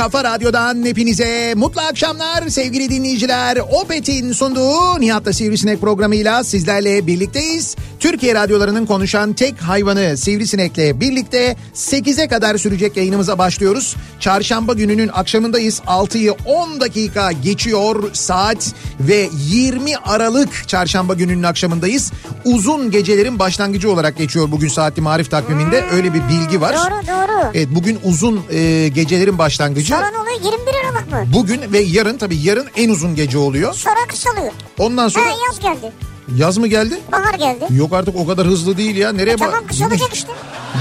[0.00, 3.58] kafa radyodan hepinize mutlu akşamlar sevgili dinleyiciler.
[3.70, 7.76] Opet'in sunduğu Nihat'la Sivrisinek programıyla sizlerle birlikteyiz.
[8.00, 13.96] Türkiye radyolarının konuşan tek hayvanı Sivrisinek'le birlikte 8'e kadar sürecek yayınımıza başlıyoruz.
[14.20, 15.80] Çarşamba gününün akşamındayız.
[15.86, 22.12] 6'yı 10 dakika geçiyor saat ve 20 Aralık çarşamba gününün akşamındayız.
[22.44, 25.84] Uzun gecelerin başlangıcı olarak geçiyor bugün saatli marif takviminde.
[25.92, 26.74] Öyle bir bilgi var.
[26.76, 27.50] Doğru doğru.
[27.54, 29.88] Evet bugün uzun e, gecelerin başlangıcı.
[29.92, 31.24] Sonra ne oluyor 21 Aralık mı?
[31.34, 33.74] Bugün ve yarın tabii yarın en uzun gece oluyor.
[33.74, 34.52] Sonra kısalıyor.
[34.78, 35.92] Ondan Ha sonra yaz geldi.
[36.36, 37.00] Yaz mı geldi?
[37.12, 37.64] Bahar geldi.
[37.70, 39.12] Yok artık o kadar hızlı değil ya.
[39.12, 39.48] Nereye bak?
[39.50, 40.28] Tamam kısalacak işte.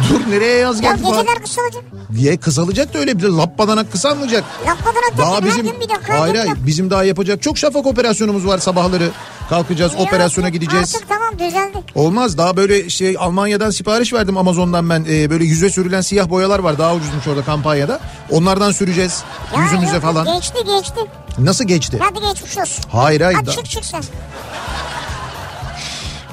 [0.09, 1.01] Dur nereye yaz Ya geldi?
[1.03, 1.21] falan?
[1.21, 1.83] geceler kısalacak.
[2.15, 4.43] Diye kısalacak da öyle bir lappadanak kısalmayacak.
[4.67, 6.19] Lakmadan Daha bizim her gün bir dakika.
[6.21, 9.09] hayır hayır bizim daha yapacak çok şafak operasyonumuz var sabahları.
[9.49, 10.95] Kalkacağız Ya operasyona gideceğiz.
[10.95, 11.77] Artık tamam düzeldi.
[11.95, 16.59] Olmaz daha böyle şey Almanya'dan sipariş verdim Amazon'dan ben Ee, böyle yüze sürülen siyah boyalar
[16.59, 17.99] var daha ucuzmuş orada kampanyada.
[18.31, 19.23] Onlardan süreceğiz
[19.57, 20.25] Ya yüzümüze yok, falan.
[20.35, 20.99] Geçti geçti.
[21.37, 21.99] Nasıl geçti?
[22.01, 22.83] Hadi geçmiş olsun.
[22.91, 23.37] Hayır hayır.
[23.37, 24.03] Hadi da- çık çık sen.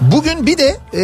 [0.00, 1.02] Bugün bir de e,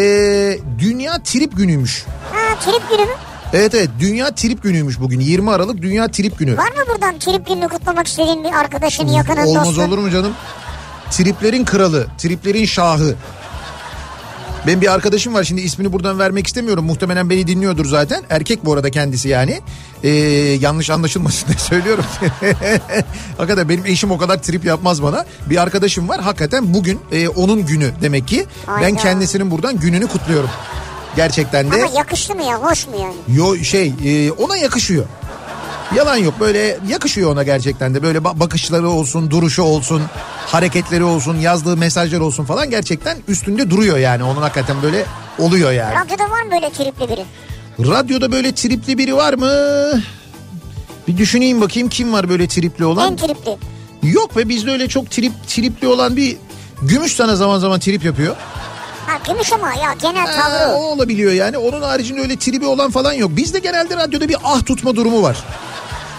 [0.79, 2.05] Dünya Trip Günü'ymüş.
[2.33, 3.13] Ha trip günü mü?
[3.53, 6.57] Evet evet Dünya Trip Günü'ymüş bugün 20 Aralık Dünya Trip Günü.
[6.57, 9.89] Var mı buradan trip gününü kutlamak istediğin bir arkadaşın, yakının, Olmaz dostun?
[9.89, 10.33] olur mu canım?
[11.11, 13.15] Triplerin kralı, triplerin şahı.
[14.67, 16.84] Ben bir arkadaşım var şimdi ismini buradan vermek istemiyorum.
[16.84, 18.23] Muhtemelen beni dinliyordur zaten.
[18.31, 19.61] Erkek bu arada kendisi yani.
[20.03, 20.09] Ee,
[20.61, 22.05] yanlış anlaşılmasın diye söylüyorum.
[23.37, 25.27] hakikaten benim eşim o kadar trip yapmaz bana.
[25.50, 28.47] Bir arkadaşım var hakikaten bugün e, onun günü demek ki.
[28.69, 28.97] Ben Hayda.
[28.97, 30.50] kendisinin buradan gününü kutluyorum.
[31.17, 31.75] Gerçekten de.
[31.75, 32.56] Ama yakıştı mı ya?
[32.62, 33.39] Hoş mu yani?
[33.39, 35.05] Yo şey e, ona yakışıyor.
[35.97, 40.03] Yalan yok böyle yakışıyor ona gerçekten de böyle ba- bakışları olsun, duruşu olsun,
[40.47, 44.25] hareketleri olsun, yazdığı mesajlar olsun falan gerçekten üstünde duruyor yani.
[44.25, 45.05] Onun hakikaten böyle
[45.39, 45.95] oluyor yani.
[45.95, 47.25] Radyoda var mı böyle tripli biri?
[47.91, 49.51] Radyoda böyle tripli biri var mı?
[51.09, 53.13] Bir düşüneyim bakayım kim var böyle tripli olan?
[53.13, 53.57] En tripli.
[54.03, 56.37] Yok ve bizde öyle çok trip tripli olan bir
[56.83, 58.37] gümüş sana zaman zaman trip yapıyor.
[59.27, 60.75] Ha gümüş ama ya genel tavrı.
[60.75, 61.59] o olabiliyor yani.
[61.59, 63.31] Onun haricinde öyle tribi olan falan yok.
[63.37, 65.44] Bizde genelde radyoda bir ah tutma durumu var.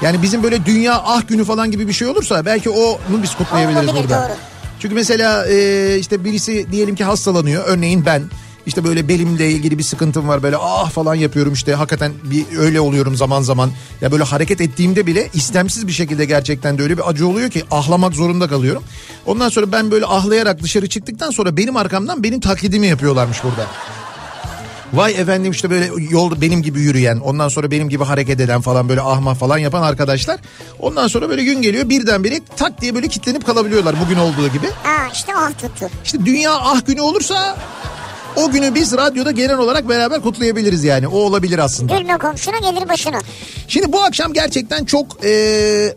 [0.01, 3.89] Yani bizim böyle dünya ah günü falan gibi bir şey olursa belki onu biz kutlayabiliriz
[3.89, 4.27] Olabilir, burada.
[4.29, 4.37] doğru.
[4.79, 7.63] Çünkü mesela e, işte birisi diyelim ki hastalanıyor.
[7.67, 8.23] Örneğin ben
[8.65, 12.79] işte böyle belimle ilgili bir sıkıntım var böyle ah falan yapıyorum işte hakikaten bir öyle
[12.79, 13.71] oluyorum zaman zaman.
[14.01, 17.63] Ya böyle hareket ettiğimde bile istemsiz bir şekilde gerçekten de öyle bir acı oluyor ki
[17.71, 18.83] ahlamak zorunda kalıyorum.
[19.25, 23.67] Ondan sonra ben böyle ahlayarak dışarı çıktıktan sonra benim arkamdan benim taklidimi yapıyorlarmış burada.
[24.93, 28.89] Vay efendim işte böyle yolda benim gibi yürüyen ondan sonra benim gibi hareket eden falan
[28.89, 30.39] böyle ahma falan yapan arkadaşlar.
[30.79, 34.67] Ondan sonra böyle gün geliyor birdenbire tak diye böyle kitlenip kalabiliyorlar bugün olduğu gibi.
[34.83, 35.89] Ha işte ah tuttu.
[36.05, 37.57] İşte dünya ah günü olursa
[38.35, 41.07] o günü biz radyoda genel olarak beraber kutlayabiliriz yani.
[41.07, 41.97] O olabilir aslında.
[41.97, 43.19] Gülme komşuna gelir başına.
[43.67, 45.95] Şimdi bu akşam gerçekten çok e,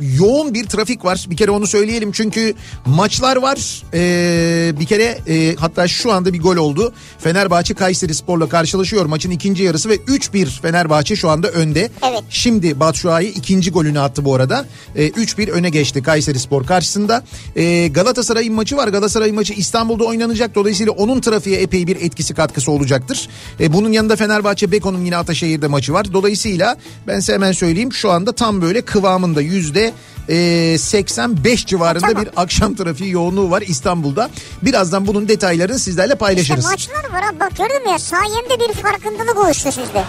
[0.00, 1.26] yoğun bir trafik var.
[1.30, 2.54] Bir kere onu söyleyelim çünkü
[2.86, 3.82] maçlar var.
[3.94, 6.92] Ee, bir kere e, hatta şu anda bir gol oldu.
[7.18, 9.06] Fenerbahçe Kayseri Spor'la karşılaşıyor.
[9.06, 11.90] Maçın ikinci yarısı ve 3-1 Fenerbahçe şu anda önde.
[12.10, 12.22] Evet.
[12.30, 14.66] Şimdi Batshuayi ikinci golünü attı bu arada.
[14.96, 17.24] Ee, 3-1 öne geçti Kayseri Spor karşısında.
[17.56, 18.88] Ee, Galatasaray'ın maçı var.
[18.88, 20.54] Galatasaray'ın maçı İstanbul'da oynanacak.
[20.54, 23.28] Dolayısıyla onun trafiğe epey bir etkisi katkısı olacaktır.
[23.60, 26.12] Ee, bunun yanında Fenerbahçe Beko'nun yine Ataşehir'de maçı var.
[26.12, 26.76] Dolayısıyla
[27.06, 29.85] ben size hemen söyleyeyim şu anda tam böyle kıvamında yüzde
[30.28, 32.22] e, 85 civarında Tamam.
[32.22, 34.30] bir akşam trafiği yoğunluğu var İstanbul'da.
[34.62, 36.64] Birazdan bunun detaylarını sizlerle İşte paylaşırız.
[36.64, 40.04] maçlar var ha bak gördün mü ya sayemde bir farkındalık oluştu sizde.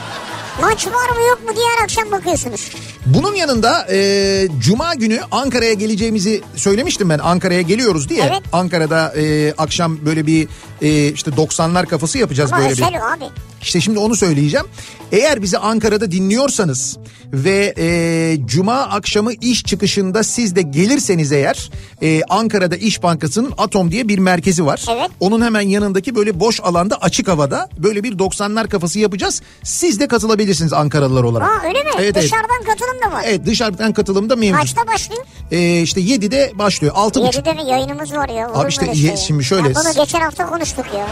[0.62, 2.72] Maç var mı yok mu diye her akşam bakıyorsunuz.
[3.06, 8.24] Bunun yanında e, Cuma günü Ankara'ya geleceğimizi söylemiştim ben Ankara'ya geliyoruz diye.
[8.24, 8.42] Evet.
[8.54, 10.48] Ankara'da e, akşam böyle bir
[10.82, 12.84] e, işte 90'lar kafası yapacağız Ama böyle bir.
[12.84, 13.24] abi.
[13.62, 14.66] İşte şimdi onu söyleyeceğim.
[15.12, 16.98] Eğer bizi Ankara'da dinliyorsanız
[17.34, 21.70] ve e, Cuma akşamı iş çıkışında siz de gelirseniz eğer
[22.02, 24.86] e, Ankara'da İş Bankası'nın Atom diye bir merkezi var.
[24.92, 25.10] Evet.
[25.20, 29.42] Onun hemen yanındaki böyle boş alanda açık havada böyle bir 90'lar kafası yapacağız.
[29.64, 31.48] Siz de katılabilirsiniz Ankaralılar olarak.
[31.50, 31.90] Aa öyle mi?
[31.96, 32.16] Evet, evet.
[32.24, 33.24] Dışarıdan katılım da var.
[33.28, 34.60] Evet dışarıdan katılım da mevcut.
[34.60, 35.26] Kaçta başlıyor?
[35.52, 36.94] Ee, işte 7'de başlıyor.
[36.96, 37.32] 6.30.
[37.38, 38.50] 7'de mi yayınımız var ya?
[38.54, 39.18] Abi işte ye- şey?
[39.18, 41.08] şimdi şöyle- Ya bunu geçen hafta konuştuk ya.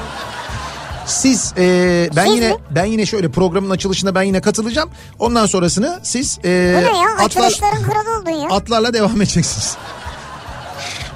[1.06, 2.56] Siz e, ben Siz yine mi?
[2.72, 4.90] ben yine şöyle programın açılışında ben yine katılacağım.
[5.20, 7.08] Ondan sonrasını siz e, Bu ne ya?
[7.14, 8.50] atlar, Açılışların kralı oldun ya.
[8.50, 9.78] atlarla devam edeceksiniz.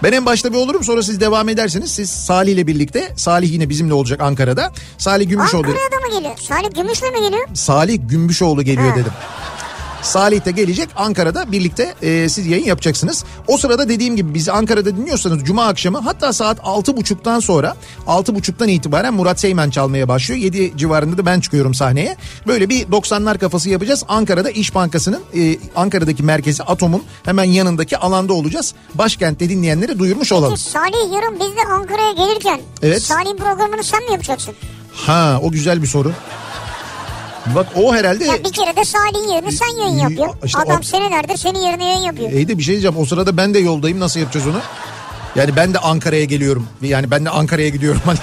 [0.04, 1.92] Ben en başta bir olurum sonra siz devam edersiniz.
[1.92, 4.72] Siz Salih ile birlikte Salih yine bizimle olacak Ankara'da.
[4.98, 5.68] Salih Gümüşoğlu.
[5.68, 6.38] Ankara'ya da mı geliyor?
[6.38, 7.48] Salih Gümüş'le mi geliyor?
[7.54, 8.96] Salih Gümüşoğlu geliyor Ha.
[8.96, 9.12] dedim.
[10.01, 13.24] Salih de gelecek Ankara'da birlikte e, siz yayın yapacaksınız.
[13.48, 17.75] O sırada dediğim gibi bizi Ankara'da dinliyorsanız Cuma akşamı hatta saat 6.30'dan sonra
[18.07, 20.42] 6.30'dan itibaren Murat Seymen çalmaya başlıyor.
[20.42, 22.18] 7 civarında da ben çıkıyorum sahneye.
[22.48, 24.04] Böyle bir 90'lar kafası yapacağız.
[24.07, 28.74] Ankara'da İş Bankası'nın e, Ankara'daki merkezi Atom'un hemen yanındaki alanda olacağız.
[28.96, 30.57] Başkentte dinleyenlere duyurmuş olalım.
[30.57, 33.04] Salih yarın biz de Ankara'ya gelirken Evet.
[33.04, 34.54] Salih'in programını sen mi yapacaksın?
[34.94, 36.12] Ha o güzel bir soru.
[37.56, 38.25] Bak o herhalde...
[38.25, 40.38] Ya bir kere de Salih'in yerine sen yayın yapıyorsun.
[40.46, 42.31] işte Adam o- senelerdir senin yerine yayın yapıyor.
[42.31, 42.98] İyi de bir şey diyeceğim.
[42.98, 44.00] O sırada ben de yoldayım.
[44.00, 44.60] Nasıl yapacağız onu?
[45.36, 46.68] Yani ben de Ankara'ya geliyorum.
[46.81, 48.01] Yani ben de Ankara'ya gidiyorum.
[48.06, 48.18] Hani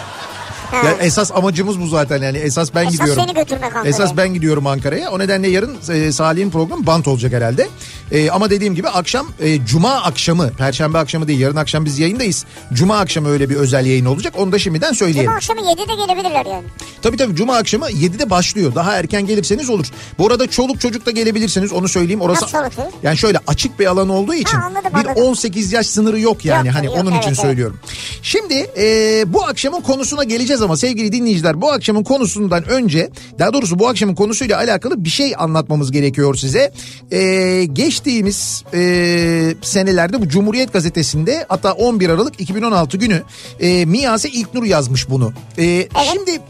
[0.71, 0.87] Ha.
[0.87, 3.23] Ya esas amacımız bu zaten yani esas ben Esas gidiyorum.
[3.27, 3.91] seni götürmek Ankara'ya.
[3.91, 5.11] Esas ben gidiyorum Ankara'ya.
[5.11, 7.69] O nedenle yarın e, Salih'in programı bant olacak herhalde.
[8.13, 12.45] E, ama dediğim gibi akşam e, Cuma akşamı, Perşembe akşamı değil yarın akşam biz yayındayız.
[12.73, 14.35] Cuma akşamı öyle bir özel yayın olacak.
[14.39, 15.25] Onu da şimdiden söyleyelim.
[15.25, 16.65] Cuma akşamı 7'de gelebilirler yani.
[17.03, 18.75] Tabii tabii Cuma akşamı 7'de başlıyor.
[18.75, 19.87] Daha erken gelirseniz olur.
[20.19, 22.21] Bu arada çoluk çocuk da gelebilirsiniz onu söyleyeyim.
[22.21, 22.93] Orası Nasıl çocuk?
[23.03, 25.23] yani şöyle açık bir alan olduğu için Ha, anladım, bir anladım.
[25.23, 26.67] 18 yaş sınırı yok yani.
[26.67, 27.41] Yok, hani yok, onun evet, için evet.
[27.41, 27.79] söylüyorum.
[28.23, 28.85] Şimdi e,
[29.27, 34.15] bu akşamın konusuna geleceğiz ama sevgili dinleyiciler bu akşamın konusundan önce daha doğrusu bu akşamın
[34.15, 36.73] konusuyla alakalı bir şey anlatmamız gerekiyor size.
[37.11, 43.23] E, geçtiğimiz e, senelerde bu Cumhuriyet Gazetesi'nde hatta 11 Aralık 2016 günü
[43.61, 45.33] e, Miyase İlknur yazmış bunu.
[45.59, 46.41] E, Şimdi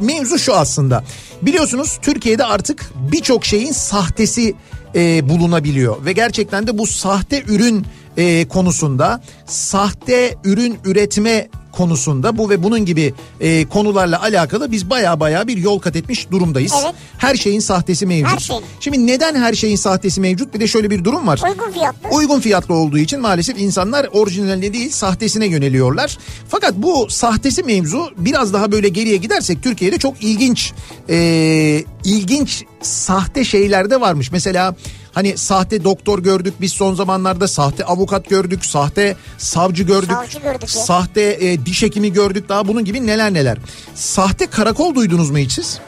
[0.00, 1.04] mevzu şu aslında.
[1.42, 4.54] Biliyorsunuz Türkiye'de artık birçok şeyin sahtesi
[4.94, 12.50] e, bulunabiliyor ve gerçekten de bu sahte ürün e, konusunda sahte ürün üretme konusunda bu
[12.50, 16.72] ve bunun gibi e, konularla alakalı biz baya baya bir yol kat etmiş durumdayız.
[16.84, 16.94] Evet.
[17.18, 18.32] Her şeyin sahtesi mevcut.
[18.32, 18.62] Her şeyin.
[18.80, 20.54] Şimdi neden her şeyin sahtesi mevcut?
[20.54, 21.40] Bir de şöyle bir durum var.
[21.48, 22.08] Uygun fiyatlı.
[22.08, 26.18] Uygun fiyatlı olduğu için maalesef insanlar orijinaline değil sahtesine yöneliyorlar.
[26.48, 30.72] Fakat bu sahtesi mevzu biraz daha böyle geriye gidersek Türkiye'de çok ilginç
[31.10, 34.32] e, ilginç sahte şeyler de varmış.
[34.32, 34.74] Mesela
[35.14, 40.62] hani sahte doktor gördük biz son zamanlarda sahte avukat gördük, sahte savcı gördük, Savcı gördük
[40.74, 40.82] ya.
[40.82, 43.58] sahte e, diş hekimi gördük daha bunun gibi neler neler.
[43.94, 45.78] Sahte karakol duydunuz mu hiç siz?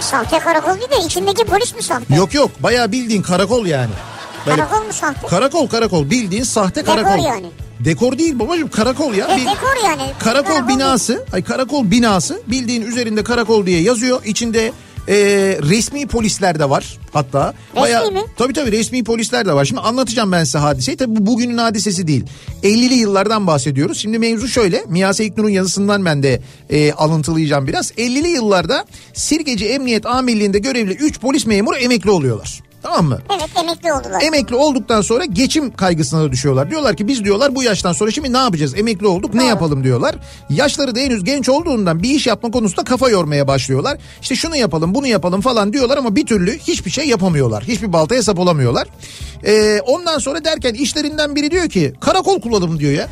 [0.00, 2.14] Sahte karakol değil de içindeki polis mi sahte?
[2.14, 3.90] Yok yok bayağı bildiğin karakol yani.
[4.46, 5.26] Böyle- Karakol mu sahte?
[5.26, 7.24] Karakol karakol bildiğin sahte Dekor karakol.
[7.24, 7.46] yani.
[7.80, 9.26] Dekor değil babacığım karakol ya.
[9.26, 10.02] E, Bir- dekor yani.
[10.18, 14.24] karakol binası, ay karakol binası bildiğin üzerinde karakol diye yazıyor.
[14.24, 14.72] İçinde
[15.08, 15.14] e,
[15.62, 17.54] resmi polisler de var hatta.
[17.76, 18.26] Resmi mi?
[18.36, 19.64] Tabii tabii resmi polisler de var.
[19.64, 20.96] Şimdi anlatacağım ben size hadiseyi.
[20.96, 22.24] Tabii bu bugünün hadisesi değil.
[22.62, 23.98] 50'li yıllardan bahsediyoruz.
[23.98, 24.84] Şimdi mevzu şöyle.
[24.88, 27.90] Miyase İknur'un yazısından ben de e, alıntılayacağım biraz.
[27.90, 28.84] 50'li yıllarda
[29.14, 32.60] Sirkeci Emniyet Amirliği'nde görevli 3 polis memuru emekli oluyorlar.
[32.84, 33.18] Tamam mı?
[33.30, 34.22] Evet emekli oldular.
[34.22, 36.70] Emekli olduktan sonra geçim kaygısına da düşüyorlar.
[36.70, 38.74] Diyorlar ki biz diyorlar bu yaştan sonra şimdi ne yapacağız?
[38.78, 39.48] Emekli olduk ne Doğru.
[39.48, 40.14] yapalım diyorlar.
[40.50, 43.98] Yaşları da henüz genç olduğundan bir iş yapma konusunda kafa yormaya başlıyorlar.
[44.22, 47.64] İşte şunu yapalım bunu yapalım falan diyorlar ama bir türlü hiçbir şey yapamıyorlar.
[47.64, 48.88] Hiçbir baltaya sap olamıyorlar.
[49.46, 53.08] Ee, ondan sonra derken işlerinden biri diyor ki karakol kuralım diyor ya.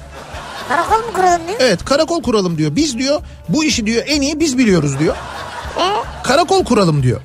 [0.69, 1.59] Karakol mu kuralım diyor?
[1.61, 2.76] Evet karakol kuralım diyor.
[2.76, 5.14] Biz diyor bu işi diyor en iyi biz biliyoruz diyor.
[5.79, 5.85] E,
[6.25, 7.21] Karakol kuralım diyor.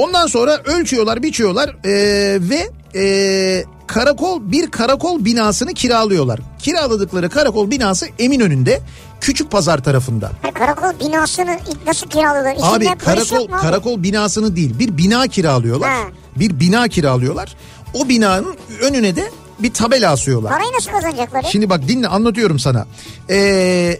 [0.00, 1.92] Ondan sonra ölçüyorlar, biçiyorlar e,
[2.40, 6.40] ve e, karakol bir karakol binasını kiralıyorlar.
[6.58, 8.80] Kiraladıkları karakol binası Eminönü'nde
[9.20, 10.30] Küçük Pazar tarafında.
[10.42, 12.52] Ha, karakol binasını nasıl kiralıyorlar?
[12.52, 15.90] İçinde Abi karakol mu karakol binasını değil bir bina kiralıyorlar.
[15.90, 16.02] Ha.
[16.36, 17.56] Bir bina kiralıyorlar.
[17.94, 20.52] O binanın önüne de bir tabela asıyorlar.
[20.52, 21.42] Parayı nasıl kazanacaklar?
[21.42, 22.86] Şimdi bak dinle anlatıyorum sana.
[23.30, 23.98] Ee,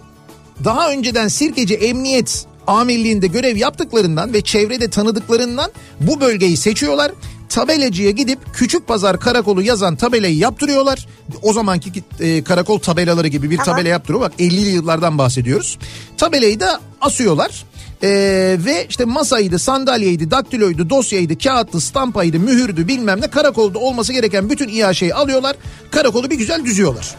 [0.65, 7.13] daha önceden Sirkeci Emniyet Amirliği'nde görev yaptıklarından ve çevrede tanıdıklarından bu bölgeyi seçiyorlar.
[7.49, 11.07] Tabelacıya gidip Küçük Pazar Karakolu yazan tabelayı yaptırıyorlar.
[11.43, 11.91] O zamanki
[12.21, 13.73] e, karakol tabelaları gibi bir Tamam.
[13.75, 14.21] tabela yaptırıyor.
[14.21, 15.79] Bak 50'li yıllardan bahsediyoruz.
[16.17, 17.65] Tabelayı da asıyorlar.
[18.03, 24.51] Ee, ve işte masaydı, sandalyeydi, daktiloydu, dosyaydı, kağıttı, stampaydı, mühürdü bilmem ne karakolda olması gereken
[24.51, 25.57] bütün İHŞ'yi alıyorlar.
[25.91, 27.15] Karakolu bir güzel düzüyorlar.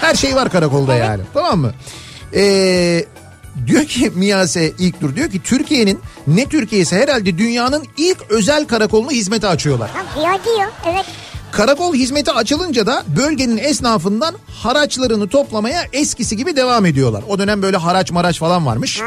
[0.00, 1.72] Her şey var karakolda yani tamam mı?
[2.34, 3.04] Ee,
[3.66, 9.10] diyor ki Miyase ilk dur diyor ki Türkiye'nin ne Türkiye'si herhalde dünyanın ilk özel karakolunu
[9.10, 9.90] hizmete açıyorlar.
[10.16, 10.68] Bir diyor.
[10.92, 11.04] Evet.
[11.52, 17.24] Karakol hizmeti açılınca da bölgenin esnafından haraçlarını toplamaya eskisi gibi devam ediyorlar.
[17.28, 19.00] O dönem böyle haraç maraç falan varmış.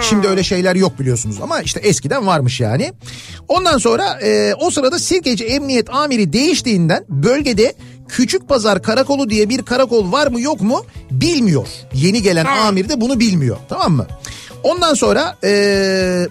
[0.00, 2.92] Şimdi öyle şeyler yok biliyorsunuz ama işte eskiden varmış yani.
[3.48, 7.74] Ondan sonra e, o sırada Sirkeci Emniyet Amiri değiştiğinden bölgede
[8.08, 11.66] Küçük Pazar Karakolu diye bir karakol var mı yok mu bilmiyor.
[11.94, 12.68] Yeni gelen Ha.
[12.68, 14.06] amir de bunu bilmiyor tamam mı?
[14.62, 16.28] Ondan sonra e,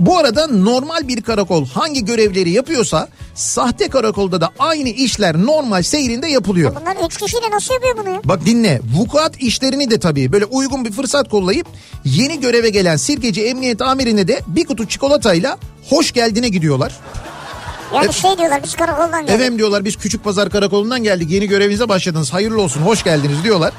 [0.00, 6.28] bu arada normal bir karakol hangi görevleri yapıyorsa sahte karakolda da aynı işler normal seyrinde
[6.28, 6.76] yapılıyor.
[6.80, 8.20] Bunlar üç kişiyle nasıl yapıyor bunu ya?
[8.24, 11.66] Bak dinle vukuat işlerini de tabii böyle uygun bir fırsat kollayıp
[12.04, 16.96] yeni göreve gelen Sirkeci Emniyet Amirine de bir kutu çikolatayla hoş geldine gidiyorlar.
[17.94, 18.14] Yani Evet.
[18.14, 19.34] şey diyorlar biz karakoldan geldik.
[19.34, 23.72] Efendim diyorlar biz Küçük Pazar Karakolundan geldik yeni görevinize başladınız hayırlı olsun hoş geldiniz diyorlar.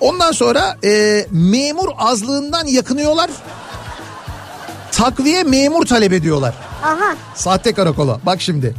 [0.00, 3.30] Ondan sonra e, memur azlığından yakınıyorlar.
[4.92, 6.54] Takviye memur talep ediyorlar.
[6.84, 7.16] Aha.
[7.34, 8.20] Sahte karakola.
[8.26, 8.74] Bak şimdi.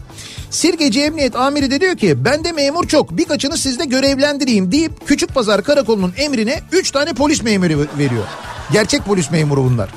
[0.49, 5.63] Sirkeci Emniyet Amiri de diyor ki bende memur çok birkaçını sizde görevlendireyim deyip Küçük Pazar
[5.63, 8.23] Karakolu'nun emrine 3 tane polis memuru veriyor.
[8.71, 9.89] Gerçek polis memuru bunlar.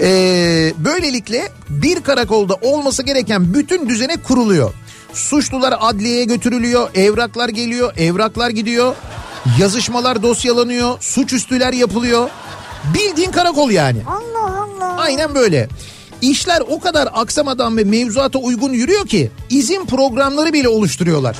[0.00, 4.72] Ee, böylelikle bir karakolda olması gereken bütün düzene kuruluyor.
[5.12, 8.94] Suçlular adliyeye götürülüyor, evraklar geliyor, evraklar gidiyor,
[9.58, 12.30] yazışmalar dosyalanıyor, suçüstüler yapılıyor.
[12.94, 13.98] Bildiğin karakol yani.
[14.06, 14.96] Allah Allah.
[14.98, 15.68] Aynen böyle.
[16.22, 21.36] İşler o kadar aksamadan ve mevzuata uygun yürüyor ki izin programları bile oluşturuyorlar.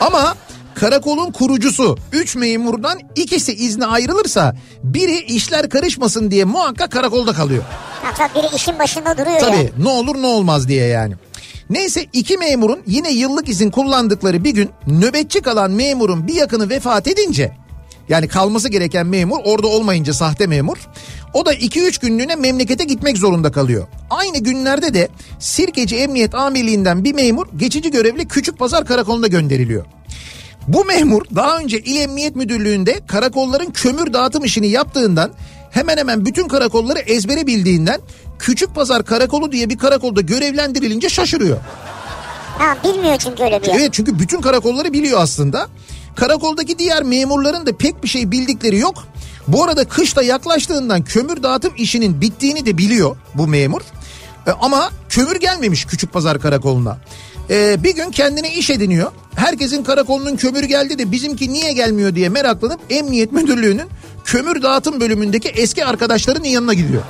[0.00, 0.36] Ama
[0.80, 7.62] karakolun kurucusu 3 memurdan ikisi izne ayrılırsa biri işler karışmasın diye muhakkak karakolda kalıyor.
[8.02, 9.70] Ha, tabii biri işin başında duruyor Tabii ya.
[9.78, 11.14] ne olur ne olmaz diye yani.
[11.70, 17.08] Neyse iki memurun yine yıllık izin kullandıkları bir gün nöbetçi kalan memurun bir yakını vefat
[17.08, 17.52] edince
[18.08, 20.76] yani kalması gereken memur orada olmayınca sahte memur
[21.34, 23.86] o da 2-3 günlüğüne memlekete gitmek zorunda kalıyor.
[24.10, 25.08] Aynı günlerde de
[25.38, 29.84] Sirkeci Emniyet Amirliğinden bir memur geçici görevli Küçük Pazar Karakolu'na gönderiliyor.
[30.68, 35.30] Bu memur daha önce İl Emniyet Müdürlüğü'nde karakolların kömür dağıtım işini yaptığından
[35.70, 38.00] hemen hemen bütün karakolları ezbere bildiğinden
[38.38, 41.58] Küçük Pazar Karakolu diye bir karakolda görevlendirilince şaşırıyor.
[42.58, 43.74] Ha bilmiyor çünkü öyle bir yer.
[43.74, 45.68] Evet çünkü bütün karakolları biliyor aslında.
[46.16, 49.04] Karakoldaki diğer memurların da pek bir şey bildikleri yok.
[49.48, 53.80] Bu arada kışta yaklaştığından kömür dağıtım işinin bittiğini de biliyor bu memur.
[54.46, 56.98] E, ama kömür gelmemiş Küçük Pazar Karakolu'na.
[57.50, 59.12] E, bir gün kendine iş ediniyor.
[59.36, 63.88] Herkesin karakolunun kömürü geldi de bizimki niye gelmiyor diye meraklanıp Emniyet Müdürlüğü'nün
[64.24, 67.02] kömür dağıtım bölümündeki eski arkadaşlarının yanına gidiyor.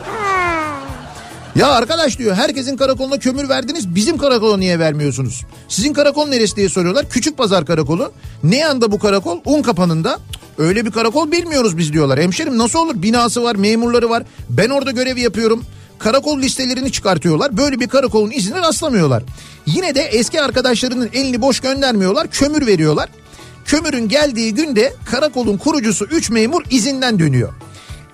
[1.56, 5.44] Ya arkadaş diyor herkesin karakoluna kömür verdiniz bizim karakola niye vermiyorsunuz?
[5.68, 7.08] Sizin karakol neresi diye soruyorlar.
[7.10, 8.12] Küçük Pazar Karakolu.
[8.44, 9.38] Ne yanda bu karakol?
[9.44, 10.18] Un kapanında.
[10.58, 12.20] Öyle bir karakol bilmiyoruz biz diyorlar.
[12.20, 13.02] Hemşerim nasıl olur?
[13.02, 14.22] Binası var, memurları var.
[14.50, 15.64] Ben orada görev yapıyorum.
[15.98, 17.56] Karakol listelerini çıkartıyorlar.
[17.56, 19.22] Böyle bir karakolun izine rastlamıyorlar.
[19.66, 22.30] Yine de eski arkadaşlarının elini boş göndermiyorlar.
[22.30, 23.08] Kömür veriyorlar.
[23.64, 27.52] Kömürün geldiği günde karakolun kurucusu 3 memur izinden dönüyor.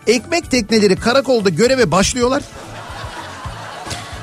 [0.07, 2.43] Ekmek tekneleri karakolda göreve başlıyorlar.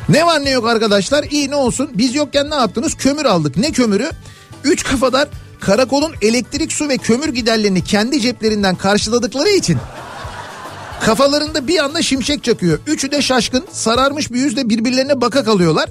[0.09, 3.71] Ne var ne yok arkadaşlar iyi ne olsun biz yokken ne yaptınız kömür aldık ne
[3.71, 4.09] kömürü
[4.63, 5.27] üç kafadar
[5.59, 9.77] karakolun elektrik su ve kömür giderlerini kendi ceplerinden karşıladıkları için
[11.05, 12.79] kafalarında bir anda şimşek çakıyor.
[12.87, 15.89] Üçü de şaşkın sararmış bir yüzle birbirlerine baka kalıyorlar.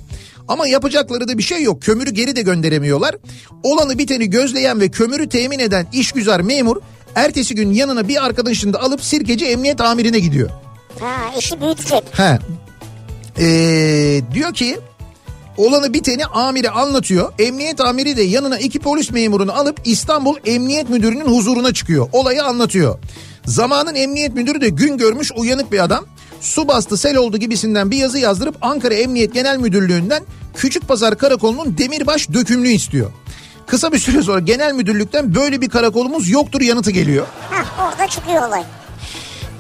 [0.49, 1.83] Ama yapacakları da bir şey yok.
[1.83, 3.17] Kömürü geri de gönderemiyorlar.
[3.63, 6.77] Olanı biteni gözleyen ve kömürü temin eden işgüzar memur
[7.15, 10.51] ertesi gün yanına bir arkadaşını da alıp sirkeci emniyet amirine gidiyor.
[11.01, 12.03] Ha işi büyütecek.
[12.13, 12.39] He.
[13.39, 14.79] Ee, diyor ki
[15.57, 17.33] olanı biteni amire anlatıyor.
[17.39, 22.09] Emniyet amiri de yanına iki polis memurunu alıp İstanbul Emniyet Müdürü'nün huzuruna çıkıyor.
[22.13, 22.99] Olayı anlatıyor.
[23.47, 26.05] Zamanın emniyet müdürü de gün görmüş uyanık bir adam.
[26.41, 30.23] su bastı sel oldu gibisinden bir yazı yazdırıp Ankara Emniyet Genel Müdürlüğü'nden
[30.55, 33.11] Küçükpazar Karakolu'nun demirbaş dökümlüğü istiyor.
[33.67, 37.27] Kısa bir süre sonra genel müdürlükten böyle bir karakolumuz yoktur yanıtı geliyor.
[37.51, 38.63] Heh, orada çıkıyor olay.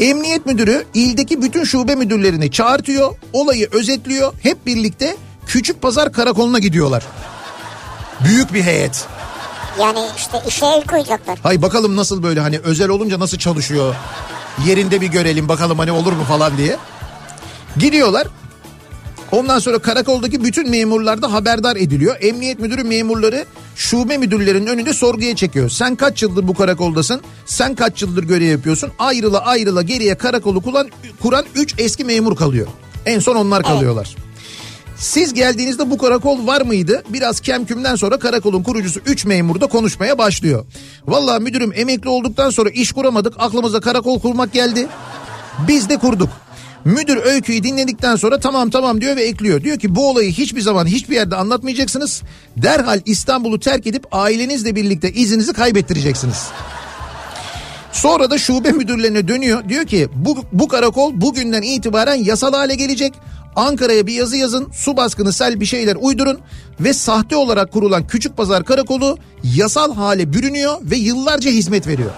[0.00, 4.32] Emniyet müdürü ildeki bütün şube müdürlerini çağırtıyor, olayı özetliyor.
[4.42, 7.02] Hep birlikte Küçükpazar Karakolu'na gidiyorlar.
[8.25, 9.06] Büyük bir heyet.
[9.80, 11.38] Yani işte işe el koyacaklar.
[11.42, 13.94] Hay bakalım nasıl böyle hani özel olunca nasıl çalışıyor.
[14.66, 16.76] Yerinde bir görelim bakalım hani olur mu falan diye.
[17.76, 18.26] Gidiyorlar.
[19.32, 22.16] Ondan sonra karakoldaki bütün memurlar da haberdar ediliyor.
[22.20, 23.44] Emniyet müdürü memurları
[23.76, 25.68] şube müdürlerinin önünde sorguya çekiyor.
[25.70, 27.20] Sen kaç yıldır bu karakoldasın?
[27.46, 28.90] Sen kaç yıldır görev yapıyorsun?
[28.98, 30.88] Ayrıla ayrıla geriye karakolu kuran,
[31.22, 32.66] kuran 3 eski memur kalıyor.
[33.06, 34.16] En son onlar kalıyorlar.
[35.00, 37.02] Siz geldiğinizde bu karakol var mıydı?
[37.09, 40.64] Biraz kemkümden sonra karakolun kurucusu 3 memur da konuşmaya başlıyor.
[41.07, 43.35] Vallahi müdürüm emekli olduktan sonra iş kuramadık.
[43.38, 44.88] Aklımıza karakol kurmak geldi.
[45.69, 46.28] Biz de kurduk.
[46.85, 49.62] Müdür öyküyü dinledikten sonra tamam tamam diyor ve ekliyor.
[49.62, 52.23] Diyor ki bu olayı hiçbir zaman hiçbir yerde anlatmayacaksınız.
[52.57, 56.49] Derhal İstanbul'u terk edip ailenizle birlikte izinizi kaybettireceksiniz.
[57.92, 59.69] Sonra da şube müdürlerine dönüyor.
[59.69, 63.12] Diyor ki bu, bu karakol bugünden itibaren yasal hale gelecek.
[63.57, 66.38] Ankara'ya bir yazı yazın, su baskını, sel bir şeyler uydurun
[66.80, 72.11] ve sahte olarak kurulan Küçük Pazar Karakolu yasal hale bürünüyor ve yıllarca hizmet veriyor.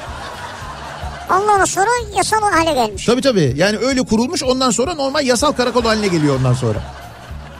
[1.31, 3.07] Ondan sonra yasal hale gelmiş.
[3.07, 6.79] Tabii tabii yani öyle kurulmuş ondan sonra normal yasal karakol haline geliyor ondan sonra.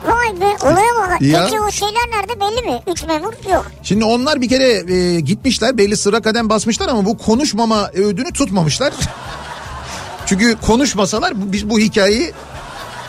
[0.07, 1.21] Vay be olaya bak.
[1.21, 1.45] Ya.
[1.45, 2.81] Peki o şeyler nerede belli mi?
[2.87, 3.71] Üç memur yok.
[3.83, 8.93] Şimdi onlar bir kere e, gitmişler belli sıra kadem basmışlar ama bu konuşmama ödünü tutmamışlar.
[10.25, 12.33] Çünkü konuşmasalar biz bu hikayeyi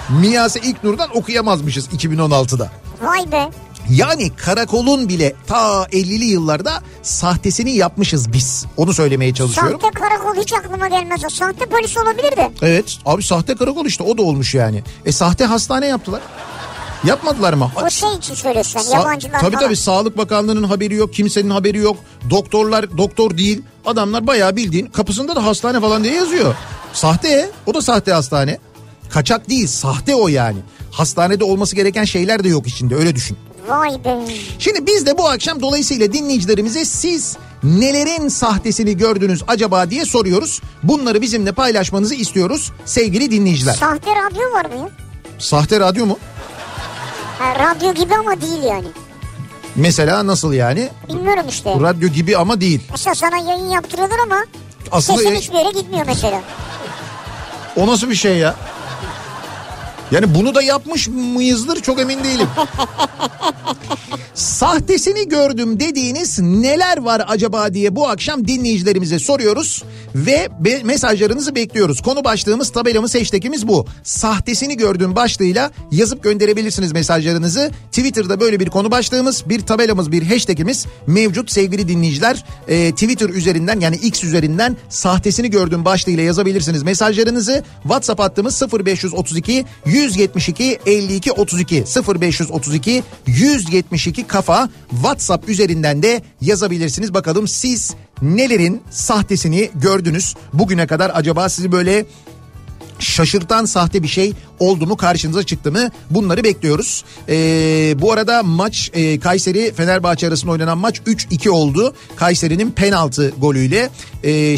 [0.08, 2.70] Miyase İlknur'dan okuyamazmışız 2016'da.
[3.02, 3.50] Vay be.
[3.90, 8.66] Yani karakolun bile ta 50'li yıllarda sahtesini yapmışız biz.
[8.76, 9.80] Onu söylemeye çalışıyorum.
[9.82, 11.25] Sahte karakol hiç aklıma gelmez.
[11.25, 12.50] O sahte polis olabilir de.
[12.62, 14.82] Evet abi sahte karakol işte o da olmuş yani.
[15.04, 16.20] E sahte hastane yaptılar.
[17.04, 17.70] Yapmadılar mı?
[17.87, 19.64] O şey için söylüyorsun Sa- yabancılar tabii falan.
[19.64, 21.96] tabii Sağlık Bakanlığı'nın haberi yok, kimsenin haberi yok.
[22.30, 23.62] Doktorlar doktor değil.
[23.87, 26.54] Adamlar bayağı bildiğin kapısında da hastane falan diye yazıyor.
[26.92, 28.58] Sahte, o da sahte hastane.
[29.14, 30.59] Kaçak değil, sahte o yani.
[30.90, 33.37] Hastanede olması gereken şeyler de yok içinde öyle düşün.
[33.68, 34.18] Vay be.
[34.59, 40.61] Şimdi biz de bu akşam dolayısıyla dinleyicilerimize siz nelerin sahtesini gördünüz acaba diye soruyoruz.
[40.83, 43.75] Bunları bizimle paylaşmanızı istiyoruz sevgili dinleyiciler.
[43.75, 44.90] Sahte radyo var mı?
[45.38, 46.18] Sahte radyo mu?
[47.38, 48.87] Ha, radyo gibi ama değil yani.
[49.76, 50.88] Mesela nasıl yani?
[51.09, 51.70] Bilmiyorum işte.
[51.81, 52.81] Radyo gibi ama değil.
[52.90, 54.44] Mesela sana yayın yaptırıyorlar ama
[54.92, 56.40] Aslında sesin e- hiçbir yere gitmiyor mesela.
[57.77, 58.55] O nasıl bir şey ya?
[60.10, 62.48] Yani bunu da yapmış mıyızdır çok emin değilim.
[64.34, 69.82] Sahtesini gördüm dediğiniz neler var acaba diye bu akşam dinleyicilerimize soruyoruz
[70.14, 72.00] ve be- mesajlarınızı bekliyoruz.
[72.02, 73.86] Konu başlığımız tabelamız hashtagimiz bu.
[74.02, 77.70] Sahtesini gördüm başlığıyla yazıp gönderebilirsiniz mesajlarınızı.
[77.92, 82.44] Twitter'da böyle bir konu başlığımız, bir tabelamız, bir hashtagimiz mevcut sevgili dinleyiciler.
[82.68, 87.64] Ee, Twitter üzerinden yani X üzerinden sahtesini gördüm başlığıyla yazabilirsiniz mesajlarınızı.
[87.82, 89.64] WhatsApp hattımız 0532
[89.94, 91.85] 172 52 32
[92.20, 97.14] 0532 172 kafa WhatsApp üzerinden de yazabilirsiniz.
[97.14, 102.07] Bakalım siz nelerin sahtesini gördünüz bugüne kadar acaba sizi böyle
[102.98, 107.04] şaşırtan sahte bir şey oldu mu karşınıza çıktı mı bunları bekliyoruz.
[107.28, 111.94] Ee, bu arada maç e, Kayseri Fenerbahçe arasında oynanan maç 3-2 oldu.
[112.16, 113.90] Kayseri'nin penaltı golüyle
[114.24, 114.57] e,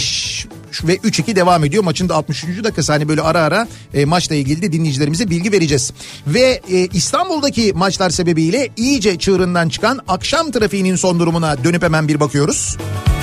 [0.85, 1.85] ve 3-2 devam ediyor.
[1.85, 2.65] Maçın da 63.
[2.65, 5.93] dakikası hani böyle ara ara e, maçla ilgili de dinleyicilerimize bilgi vereceğiz.
[6.27, 12.21] Ve e, İstanbul'daki maçlar sebebiyle iyice çığırından çıkan akşam trafiğinin son durumuna dönüp hemen bir
[12.21, 12.77] bakıyoruz.
[12.79, 13.15] Kafa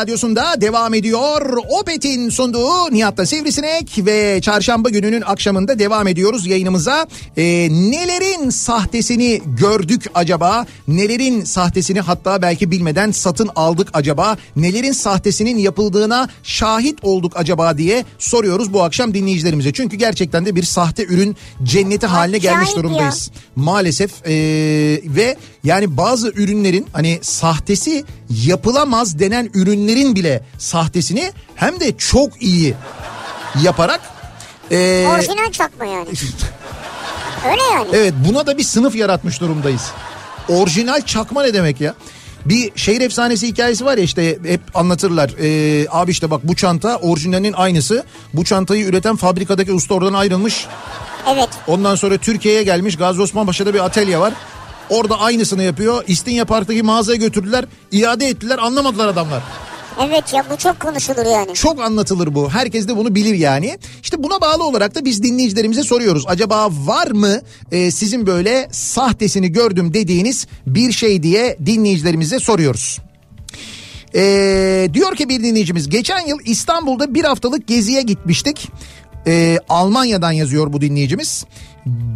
[0.00, 1.56] radyosunda devam ediyor.
[1.68, 7.06] Opet'in sunduğu Nihat'ta Sivrisinek ve çarşamba gününün akşamında devam ediyoruz yayınımıza.
[7.36, 10.66] Ee, nelerin sahtesini gördük acaba?
[10.88, 14.36] Nelerin sahtesini hatta belki bilmeden satın aldık acaba?
[14.56, 19.72] Nelerin sahtesinin yapıldığına şahit olduk acaba diye soruyoruz bu akşam dinleyicilerimize.
[19.72, 24.32] Çünkü gerçekten de bir sahte ürün cenneti haline gelmiş durumdayız maalesef ee,
[25.04, 28.04] ve yani bazı ürünlerin hani sahtesi
[28.44, 32.74] yapılamaz denen ürünlerin bile sahtesini hem de çok iyi
[33.62, 34.00] yaparak
[34.70, 36.08] ee, Orijinal çakma yani.
[37.50, 37.88] Öyle yani.
[37.92, 39.90] Evet buna da bir sınıf yaratmış durumdayız.
[40.48, 41.94] Orijinal çakma ne demek ya?
[42.44, 45.30] Bir şehir efsanesi hikayesi var ya işte hep anlatırlar.
[45.40, 48.04] Ee, abi işte bak bu çanta orijinalinin aynısı.
[48.34, 50.66] Bu çantayı üreten fabrikadaki usta oradan ayrılmış.
[51.28, 51.48] Evet.
[51.66, 52.96] Ondan sonra Türkiye'ye gelmiş.
[52.96, 54.32] Gazi Osman Paşa'da bir atölye var.
[54.90, 56.04] Orada aynısını yapıyor.
[56.06, 57.64] İstinye Park'taki mağazaya götürdüler.
[57.92, 59.42] iade ettiler anlamadılar adamlar.
[60.00, 61.54] Evet ya bu çok konuşulur yani.
[61.54, 62.50] Çok anlatılır bu.
[62.50, 63.78] Herkes de bunu bilir yani.
[64.02, 66.24] İşte buna bağlı olarak da biz dinleyicilerimize soruyoruz.
[66.26, 67.40] Acaba var mı
[67.72, 72.98] e, sizin böyle sahtesini gördüm dediğiniz bir şey diye dinleyicilerimize soruyoruz.
[74.14, 78.68] Ee, diyor ki bir dinleyicimiz geçen yıl İstanbul'da bir haftalık geziye gitmiştik.
[79.26, 81.44] Ee, Almanya'dan yazıyor bu dinleyicimiz.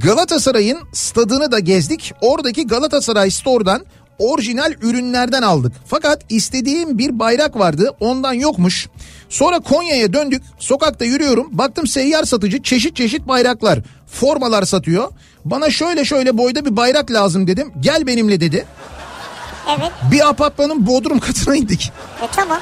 [0.03, 2.13] Galatasaray'ın stadını da gezdik.
[2.21, 3.85] Oradaki Galatasaray Store'dan
[4.19, 5.73] orijinal ürünlerden aldık.
[5.87, 8.89] Fakat istediğim bir bayrak vardı ondan yokmuş.
[9.29, 15.09] Sonra Konya'ya döndük sokakta yürüyorum baktım seyyar satıcı çeşit çeşit bayraklar formalar satıyor.
[15.45, 18.67] Bana şöyle şöyle boyda bir bayrak lazım dedim gel benimle dedi.
[19.79, 19.93] Evet.
[20.13, 21.93] Bir apartmanın bodrum katına indik.
[22.23, 22.61] E tamam.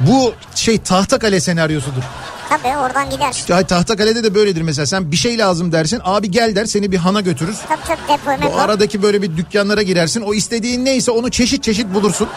[0.00, 2.02] Bu şey Tahtakale senaryosudur.
[2.48, 3.52] Tabii oradan gidersin.
[3.54, 6.96] Ya Tahtakale'de de böyledir mesela sen bir şey lazım dersin abi gel der seni bir
[6.96, 7.56] hana götürür.
[7.68, 8.58] Tabii tabii depo mepo.
[8.58, 12.28] aradaki böyle bir dükkanlara girersin o istediğin neyse onu çeşit çeşit bulursun.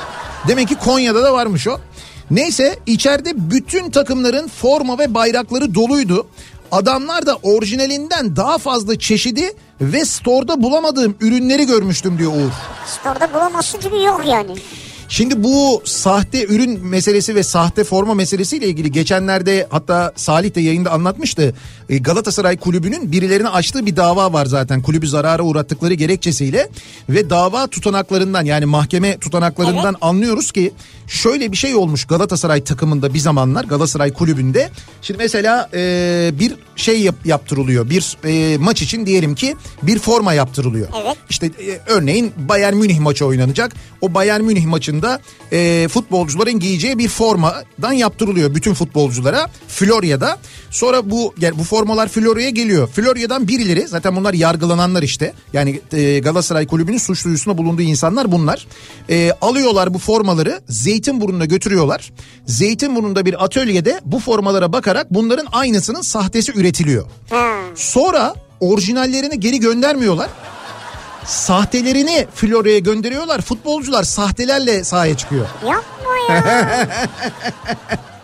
[0.48, 1.80] Demek ki Konya'da da varmış o.
[2.32, 6.28] Neyse içeride bütün takımların forma ve bayrakları doluydu.
[6.72, 12.52] Adamlar da orijinalinden daha fazla çeşidi ve store'da bulamadığım ürünleri görmüştüm diyor Uğur.
[12.86, 14.56] Store'da bulamazsın gibi yok yani.
[15.12, 20.92] Şimdi bu sahte ürün meselesi ve sahte forma meselesiyle ilgili geçenlerde hatta Salih de yayında
[20.92, 21.54] anlatmıştı.
[21.90, 26.70] E, Galatasaray kulübünün birilerine açtığı bir dava var zaten kulübü zarara uğrattıkları gerekçesiyle
[27.10, 29.98] ve dava tutanaklarından yani mahkeme tutanaklarından Evet.
[30.02, 30.72] anlıyoruz ki
[31.10, 34.70] şöyle bir şey olmuş Galatasaray takımında bir zamanlar Galatasaray kulübünde.
[35.02, 40.34] Şimdi mesela e, bir şey yap, yaptırılıyor bir e, maç için diyelim ki bir forma
[40.34, 40.88] yaptırılıyor.
[41.04, 41.18] Evet.
[41.30, 43.76] İşte e, örneğin Bayern Münih maçı oynanacak.
[44.02, 45.20] O Bayern Münih maçında
[45.52, 50.38] e, futbolcuların giyeceği bir formadan yaptırılıyor bütün futbolculara Florya'da.
[50.70, 52.88] Sonra bu yani bu formalar Florya'ya geliyor.
[52.88, 55.34] Florya'dan birileri zaten bunlar yargılananlar işte.
[55.54, 58.68] Yani e, Galatasaray kulübünün suç duyusunda bulunduğu insanlar bunlar.
[59.10, 60.62] E, alıyorlar bu formaları
[61.00, 62.12] Zeytinburnu'na götürüyorlar.
[62.46, 67.06] Zeytinburnu'nda bir atölyede bu formalara bakarak bunların aynısının sahtesi üretiliyor.
[67.30, 67.56] Ha.
[67.76, 70.30] Sonra orijinallerini geri göndermiyorlar.
[71.26, 73.42] Sahtelerini Florya'ya gönderiyorlar.
[73.42, 75.48] Futbolcular sahtelerle sahaya çıkıyor.
[75.68, 76.90] Yapma ya.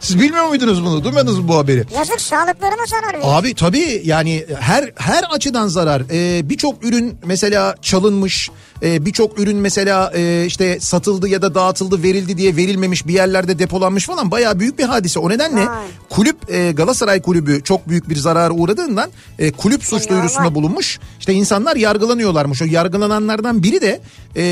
[0.00, 1.04] Siz bilmiyor muydunuz bunu?
[1.04, 1.84] Duymadınız mı bu haberi?
[1.96, 3.38] Yazık sağlıklarına zarar verir.
[3.38, 6.02] Abi tabii yani her her açıdan zarar.
[6.10, 8.50] Ee, birçok ürün mesela çalınmış.
[8.82, 13.58] Ee, birçok ürün mesela e, işte satıldı ya da dağıtıldı, verildi diye verilmemiş bir yerlerde
[13.58, 14.30] depolanmış falan.
[14.30, 15.18] Bayağı büyük bir hadise.
[15.20, 15.86] O nedenle Vay.
[16.10, 20.98] kulüp e, Galatasaray kulübü çok büyük bir zarara uğradığından e, kulüp suç duyurusunda bulunmuş.
[21.18, 22.62] İşte insanlar yargılanıyorlarmış.
[22.62, 24.00] O yargılananlardan biri de
[24.36, 24.42] e,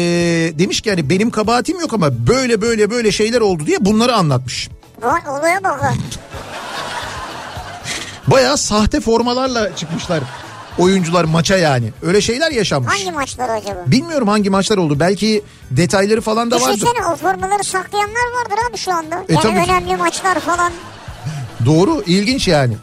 [0.58, 4.68] demiş ki yani benim kabahatim yok ama böyle böyle böyle şeyler oldu diye bunları anlatmış.
[5.08, 5.82] Olaya bak.
[5.82, 5.92] ha.
[8.26, 10.20] Bayağı sahte formalarla çıkmışlar
[10.78, 11.92] oyuncular maça yani.
[12.02, 12.92] Öyle şeyler yaşanmış.
[12.92, 13.82] Hangi maçlar acaba?
[13.86, 15.00] Bilmiyorum hangi maçlar oldu.
[15.00, 16.74] Belki detayları falan da vardır.
[16.74, 19.14] Düşünsene o formaları saklayanlar vardır abi şu anda.
[19.28, 19.58] yani tabii.
[19.58, 20.72] önemli maçlar falan.
[21.66, 22.76] Doğru, ilginç yani.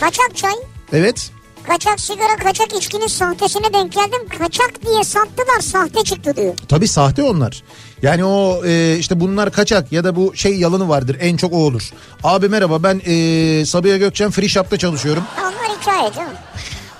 [0.00, 0.54] Kaçak çay,
[0.92, 1.30] Evet.
[1.66, 4.28] kaçak sigara, kaçak içkinin sahtesine denk geldim.
[4.38, 6.54] Kaçak diye sattılar sahte çıktı diyor.
[6.68, 7.62] Tabii sahte onlar.
[8.04, 11.16] Yani o e, işte bunlar kaçak ya da bu şey yalanı vardır.
[11.20, 11.90] En çok o olur.
[12.24, 15.22] Abi merhaba ben e, Sabiha Gökçen Free Shop'ta çalışıyorum.
[15.40, 16.32] Onlar hikaye canım.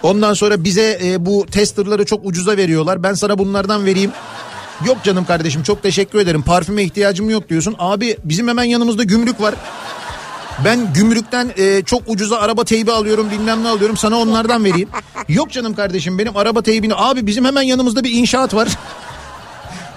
[0.03, 3.03] Ondan sonra bize e, bu testerları çok ucuza veriyorlar.
[3.03, 4.13] Ben sana bunlardan vereyim.
[4.87, 6.43] Yok canım kardeşim çok teşekkür ederim.
[6.43, 7.77] Parfüme ihtiyacım yok diyorsun.
[7.79, 9.55] Abi bizim hemen yanımızda gümrük var.
[10.65, 14.89] Ben gümrükten e, çok ucuza araba teybi alıyorum bilmem ne alıyorum sana onlardan vereyim.
[15.29, 18.69] Yok canım kardeşim benim araba teybini abi bizim hemen yanımızda bir inşaat var.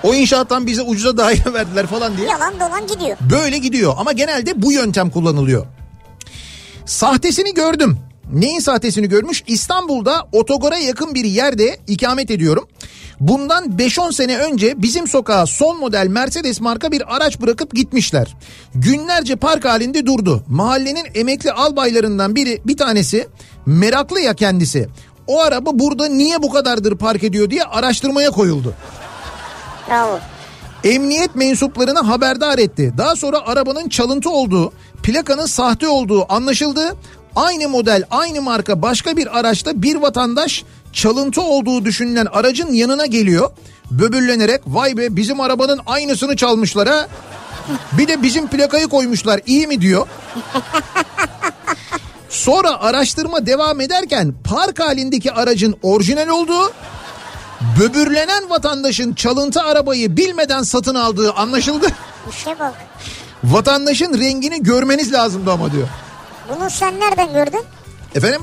[0.08, 2.28] O inşaattan bize ucuza daire verdiler falan diye.
[2.28, 3.18] Yalan dolan gidiyor.
[3.32, 5.66] Böyle gidiyor ama genelde bu yöntem kullanılıyor.
[6.86, 7.98] Sahtesini gördüm.
[8.34, 9.44] Neyin sahtesini görmüş?
[9.48, 12.68] İstanbul'da otogara yakın bir yerde ikamet ediyorum.
[13.20, 18.36] Bundan 5-10 sene önce bizim sokağa son model Mercedes marka bir araç bırakıp gitmişler.
[18.76, 20.44] Günlerce park halinde durdu.
[20.48, 23.28] Mahallenin emekli albaylarından biri bir tanesi
[23.66, 24.88] meraklı ya kendisi.
[25.28, 28.74] O araba burada niye bu kadardır park ediyor diye araştırmaya koyuldu.
[30.84, 32.94] Emniyet mensuplarını haberdar etti.
[32.98, 34.74] Daha sonra arabanın çalıntı olduğu,
[35.04, 36.96] plakanın sahte olduğu anlaşıldı.
[37.36, 43.50] Aynı model, aynı marka başka bir araçta bir vatandaş çalıntı olduğu düşünülen aracın yanına geliyor.
[43.92, 47.08] Böbürlenerek vay be bizim arabanın aynısını çalmışlar ha.
[47.98, 50.08] Bir de bizim plakayı koymuşlar iyi mi diyor.
[52.30, 56.72] Sonra araştırma devam ederken park halindeki aracın orijinal olduğu,
[57.80, 61.88] böbürlenen vatandaşın çalıntı arabayı bilmeden satın aldığı anlaşıldı.
[62.30, 62.74] İşe bak.
[63.44, 65.88] Vatandaşın rengini görmeniz lazımdı ama diyor.
[66.56, 67.62] Bunu sen nereden gördün?
[68.16, 68.42] Efendim?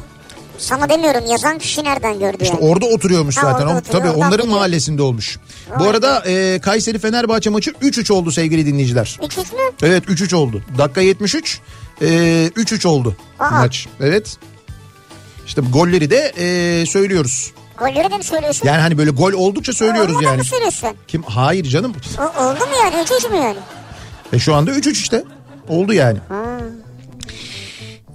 [0.59, 2.69] Sana demiyorum yazan kişi nereden gördü İşte yani?
[2.71, 3.67] orada oturuyormuş Ha, zaten.
[3.67, 4.57] orada oturuyor, Tabii onların biliyor.
[4.57, 5.39] mahallesinde olmuş.
[5.79, 9.19] Bu Vay arada e, Kayseri Fenerbahçe maçı 3-3 oldu sevgili dinleyiciler.
[9.23, 9.59] İki üç mü?
[9.83, 10.63] Evet 3-3 oldu.
[10.79, 11.61] Dakika 73
[12.01, 12.05] e,
[12.57, 13.51] 3-3 oldu Aa.
[13.51, 13.87] maç.
[14.01, 14.37] Evet.
[15.47, 17.53] İşte golleri de e, söylüyoruz.
[17.79, 18.69] Golleri de mi söylüyorsun?
[18.69, 20.39] Yani hani böyle gol oldukça söylüyoruz Olmadan yani.
[20.39, 20.89] mı söylüyorsun?
[21.09, 21.23] Kim?
[21.23, 21.95] Hayır canım.
[22.19, 22.95] O, oldu mu yani?
[23.03, 23.57] Üç üç mü yani?
[24.33, 25.25] E şu anda 3-3 işte.
[25.69, 26.19] Oldu yani.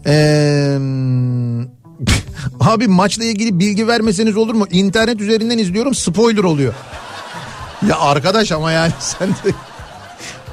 [0.06, 0.78] Ee,
[2.60, 4.66] abi maçla ilgili bilgi vermeseniz olur mu?
[4.72, 6.74] İnternet üzerinden izliyorum spoiler oluyor.
[7.88, 9.54] Ya arkadaş ama yani sen de...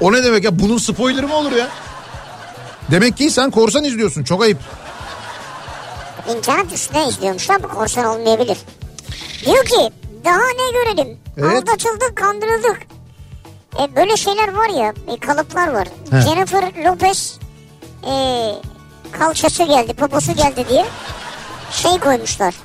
[0.01, 0.59] O ne demek ya?
[0.59, 1.67] Bunun spoilerı mı olur ya?
[2.91, 4.23] Demek ki sen korsan izliyorsun.
[4.23, 4.57] Çok ayıp.
[6.37, 8.57] İnternet üstüne izliyormuşlar bu korsan olmayabilir.
[9.45, 9.89] Diyor ki
[10.25, 11.17] daha ne görelim?
[11.37, 11.51] Evet.
[11.63, 12.77] Aldatıldık, kandırıldık.
[13.81, 15.87] E, böyle şeyler var ya, e, kalıplar var.
[16.11, 16.21] He.
[16.21, 17.39] Jennifer Lopez
[18.03, 18.13] e,
[19.19, 20.85] kalçası geldi, poposu geldi diye
[21.71, 22.55] şey koymuşlar.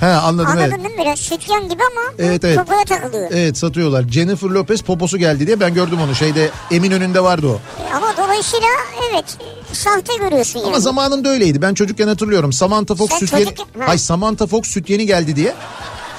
[0.00, 0.84] He anladım Anladın evet.
[0.84, 1.02] değil mi?
[1.04, 2.58] Biraz sütyen gibi ama Evet, evet.
[2.58, 3.30] popoya takılıyor.
[3.34, 4.02] Evet satıyorlar.
[4.08, 6.14] Jennifer Lopez poposu geldi diye ben gördüm onu.
[6.14, 7.60] Şeyde Eminönü'nde vardı o.
[7.82, 8.68] E, ama dolayısıyla
[9.10, 9.24] evet
[9.72, 10.68] sahte görüyorsun yani.
[10.68, 11.62] Ama zamanında öyleydi.
[11.62, 12.52] Ben çocukken hatırlıyorum.
[12.52, 13.44] Samantha Fox Sen süt yeni...
[13.44, 13.90] çocukken- Ha.
[13.90, 15.54] Ay Samantha Fox süt yeni geldi diye.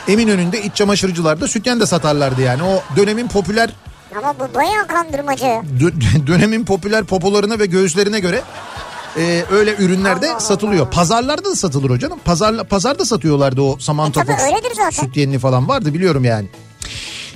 [0.07, 2.63] Eminönü'nde iç çamaşırcılarda sütyen de satarlardı yani.
[2.63, 3.69] O dönemin popüler
[4.17, 5.45] Ama bu bayağı kandırmacı.
[5.79, 8.41] dö- dönemin popüler popolarına ve göğüslerine göre
[9.17, 10.81] e, öyle ürünlerde Allah satılıyor.
[10.81, 10.89] Allah.
[10.89, 12.19] Pazarlarda da satılır o canım.
[12.25, 14.89] Pazar, pazarda satıyorlardı o E tabii Fox öyledir zaten.
[15.05, 16.47] süt yenini falan vardı biliyorum yani.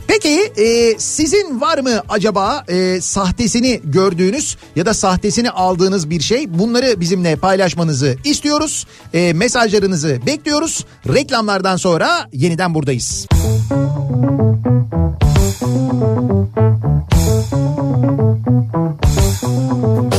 [0.07, 6.59] Peki e, sizin var mı acaba e, sahtesini gördüğünüz ya da sahtesini aldığınız bir şey?
[6.59, 8.87] Bunları bizimle paylaşmanızı istiyoruz.
[9.13, 10.85] E, mesajlarınızı bekliyoruz.
[11.07, 13.27] Reklamlardan sonra yeniden buradayız.
[19.41, 20.16] Kafa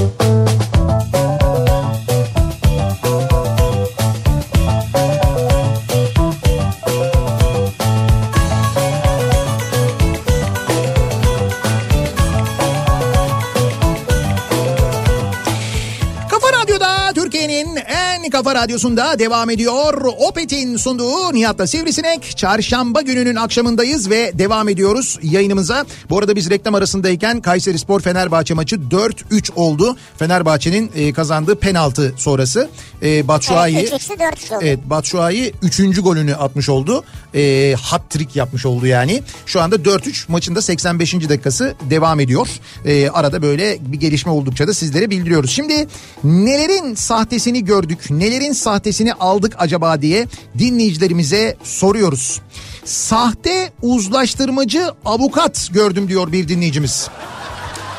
[18.49, 20.05] kafa radyosunda devam ediyor.
[20.19, 22.37] Opet'in sunduğu Nihat'la Sivrisinek.
[22.37, 25.85] Çarşamba gününün akşamındayız ve devam ediyoruz yayınımıza.
[26.11, 29.97] Bu arada biz reklam arasındayken Kayseri Spor Fenerbahçe maçı 4-3 oldu.
[30.19, 32.69] Fenerbahçe'nin e, kazandığı penaltı sonrası.
[33.03, 33.77] E, Batshuayi...
[33.77, 34.61] Evet, 3 3'lü 4 3 oldu.
[34.63, 36.01] Evet Batshuayi 3.
[36.01, 37.05] golünü atmış oldu.
[37.35, 39.23] E, hat-trick yapmış oldu yani.
[39.47, 41.15] Şu anda 4-3 maçında 85.
[41.15, 42.49] dakikası devam ediyor.
[42.85, 45.51] E, arada böyle bir gelişme oldukça da sizlere bildiriyoruz.
[45.51, 45.89] Şimdi
[46.25, 47.99] nelerin sahtesini gördük,
[48.39, 50.27] nelerin sahtesini aldık acaba diye
[50.59, 52.41] dinleyicilerimize soruyoruz.
[52.85, 57.09] Sahte uzlaştırmacı avukat gördüm diyor bir dinleyicimiz.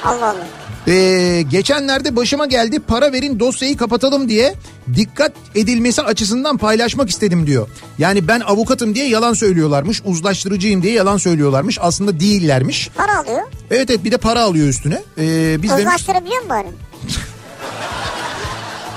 [0.06, 0.48] Allah Allah.
[0.88, 4.54] Ee, geçenlerde başıma geldi para verin dosyayı kapatalım diye
[4.96, 7.68] dikkat edilmesi açısından paylaşmak istedim diyor.
[7.98, 12.90] Yani ben avukatım diye yalan söylüyorlarmış uzlaştırıcıyım diye yalan söylüyorlarmış aslında değillermiş.
[12.96, 13.42] Para alıyor.
[13.72, 15.02] Evet evet bir de para alıyor üstüne.
[15.18, 16.68] Ee, biz Uzlaştırabiliyor mu bari?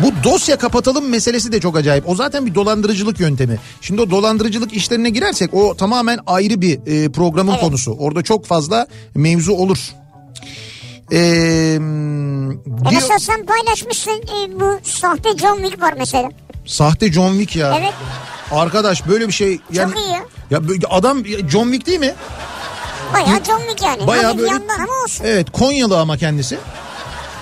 [0.00, 2.08] Bu dosya kapatalım meselesi de çok acayip.
[2.08, 3.58] O zaten bir dolandırıcılık yöntemi.
[3.80, 7.60] Şimdi o dolandırıcılık işlerine girersek o tamamen ayrı bir e, programın Evet.
[7.60, 7.92] konusu.
[7.92, 9.78] Orada çok fazla mevzu olur.
[11.12, 16.28] Ee, diyor- mesela sen paylaşmışsın e, bu sahte John Wick var mesela.
[16.66, 17.76] Sahte John Wick ya.
[17.80, 17.92] Evet.
[18.52, 20.10] Arkadaş böyle bir şey yani iyi
[20.50, 20.60] ya.
[20.90, 22.14] adam John Wick değil mi?
[23.14, 24.06] Bayağı John Wick yani.
[24.06, 25.24] Bayağı Hafif böyle ama olsun.
[25.26, 26.58] Evet Konyalı ama kendisi.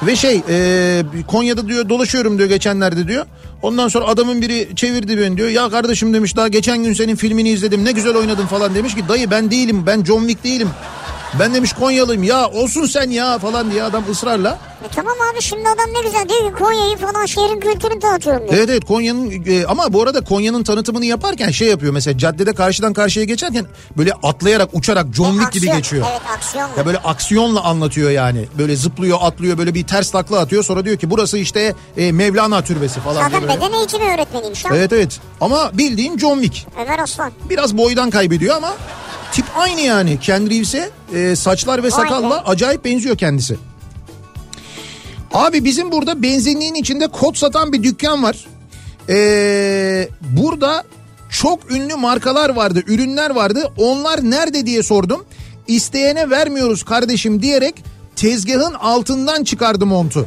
[0.02, 3.26] Ve şey e, Konya'da diyor dolaşıyorum diyor geçenlerde diyor.
[3.62, 5.48] Ondan sonra adamın biri çevirdi beni diyor.
[5.48, 9.08] Ya kardeşim demiş daha geçen gün senin filmini izledim ne güzel oynadın falan demiş ki
[9.08, 10.68] dayı ben değilim ben John Wick değilim.
[11.38, 14.58] Ben demiş Konyalıyım ya olsun sen ya falan diye adam ısrarla.
[14.84, 18.54] E tamam abi şimdi adam ne güzel diyor ki Konya'yı falan şehrin kültürünü tanıtıyorum diyor.
[18.54, 22.92] Evet evet Konya'nın e, ama bu arada Konya'nın tanıtımını yaparken şey yapıyor mesela caddede karşıdan
[22.92, 23.66] karşıya geçerken
[23.96, 26.06] böyle atlayarak uçarak John E, gibi geçiyor.
[26.10, 26.72] Evet aksiyonla.
[26.76, 28.48] Ya böyle aksiyonla anlatıyor yani.
[28.58, 30.64] Böyle zıplıyor, atlıyor, böyle bir ters takla atıyor.
[30.64, 33.22] Sonra diyor ki burası işte e, Mevlana türbesi falan.
[33.22, 34.64] Zaten beden eğitimi öğretmeniymiş.
[34.66, 35.20] Evet evet.
[35.40, 36.66] Ama bildiğin John Wick.
[36.82, 37.32] Ömer Aslan.
[37.50, 38.72] Biraz boydan kaybediyor ama
[39.32, 40.20] tip aynı yani.
[40.20, 42.50] Ken Reeves'e e, saçlar ve sakalla Aynen.
[42.50, 43.56] acayip benziyor kendisi.
[45.34, 48.36] Abi bizim burada benzinliğin içinde kot satan bir dükkan var.
[49.08, 50.84] Ee, burada
[51.30, 53.72] çok ünlü markalar vardı, ürünler vardı.
[53.76, 55.24] Onlar nerede diye sordum.
[55.66, 57.84] İsteyene vermiyoruz kardeşim diyerek
[58.16, 60.26] tezgahın altından çıkardı montu.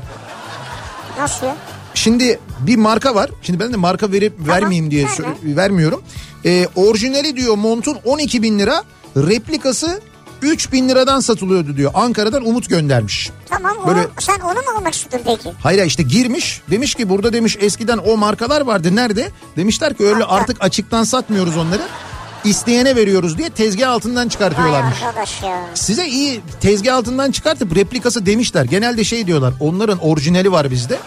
[1.20, 1.56] Nasıl ya?
[1.94, 3.30] Şimdi bir marka var.
[3.42, 6.04] Şimdi ben de marka verip vermeyeyim diye sö- vermiyorum.
[6.46, 8.84] Ee, orijinali diyor montun 12 bin lira.
[9.18, 10.02] Replikası
[10.42, 11.92] 3 bin liradan satılıyordu diyor.
[11.94, 13.30] Ankara'dan Umut göndermiş.
[13.50, 15.52] Tamam Böyle- onu, sen onu mu almak istedin peki?
[15.64, 19.32] Hayır işte girmiş demiş ki burada demiş eskiden o markalar vardı nerede?
[19.58, 21.82] Demişler ki öyle artık açıktan satmıyoruz onları.
[22.46, 24.98] İsteyene veriyoruz diye tezgah altından çıkartıyorlarmış.
[25.74, 28.66] Size iyi tezgah altından çıkartıp replikası demişler.
[28.66, 30.98] Genelde şey diyorlar onların orijinali var bizde.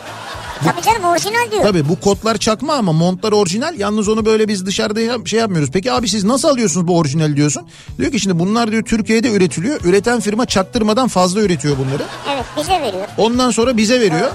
[0.65, 1.63] Tabii canım orijinal diyor.
[1.63, 3.79] Tabii bu kotlar çakma ama montlar orijinal.
[3.79, 5.71] Yalnız onu böyle biz dışarıda şey yapmıyoruz.
[5.73, 7.63] Peki abi siz nasıl alıyorsunuz bu orijinali diyorsun.
[7.99, 9.81] Diyor ki şimdi bunlar diyor Türkiye'de üretiliyor.
[9.85, 12.03] Üreten firma çaktırmadan fazla üretiyor bunları.
[12.35, 13.07] Evet bize veriyor.
[13.19, 14.31] Ondan sonra bize veriyor.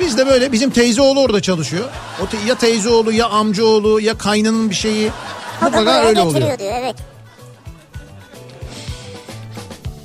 [0.00, 1.84] Biz de böyle bizim teyze oğlu orada çalışıyor.
[2.22, 5.10] O te- ya teyze oğlu ya amcaoğlu ya kaynının bir şeyi.
[5.62, 6.58] Mutlaka öyle oluyor.
[6.58, 6.96] diyor evet.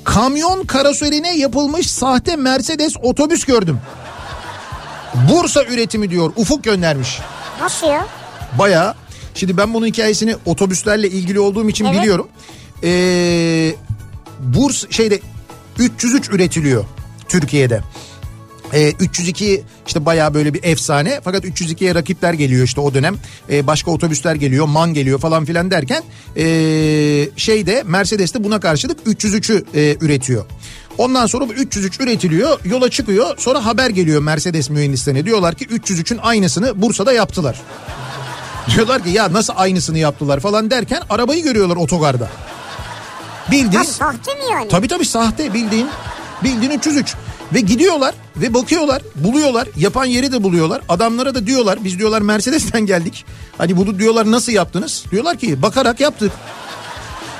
[0.04, 3.80] Kamyon karoserine yapılmış sahte Mercedes otobüs gördüm.
[5.30, 6.32] Bursa üretimi diyor.
[6.36, 7.18] Ufuk göndermiş.
[7.60, 8.06] Nasıl ya?
[8.58, 8.94] Bayağı.
[9.34, 12.00] Şimdi ben bunun hikayesini otobüslerle ilgili olduğum için Evet.
[12.00, 12.28] biliyorum.
[12.84, 13.74] Ee,
[14.40, 15.20] Burs şeyde
[15.78, 16.84] 303 üretiliyor
[17.28, 17.80] Türkiye'de.
[18.74, 23.16] Ee, 302 işte bayağı böyle bir efsane fakat 302'ye rakipler geliyor işte o dönem
[23.50, 26.02] Ee, başka otobüsler geliyor man geliyor falan filan derken
[26.36, 30.44] ee, şeyde Mercedes de buna karşılık 303'ü ee, üretiyor.
[30.98, 33.38] Ondan sonra bu 303 üretiliyor yola çıkıyor.
[33.38, 35.24] Sonra haber geliyor Mercedes mühendislerine.
[35.24, 37.60] Diyorlar ki 303'ün aynısını Bursa'da yaptılar.
[38.74, 42.28] Diyorlar ki ya nasıl aynısını yaptılar falan derken arabayı görüyorlar otogarda.
[43.50, 44.68] Bildiğin Ha sahte mi yani?
[44.68, 45.54] Tabii tabii sahte.
[45.54, 45.88] Bildiğin
[46.44, 47.14] bildiğin 303
[47.54, 49.68] ve gidiyorlar ve bakıyorlar buluyorlar.
[49.76, 50.82] Yapan yeri de buluyorlar.
[50.88, 53.24] Adamlara da diyorlar biz diyorlar Mercedes'ten geldik.
[53.58, 55.04] Hani bunu diyorlar nasıl yaptınız?
[55.10, 56.32] Diyorlar ki bakarak yaptık.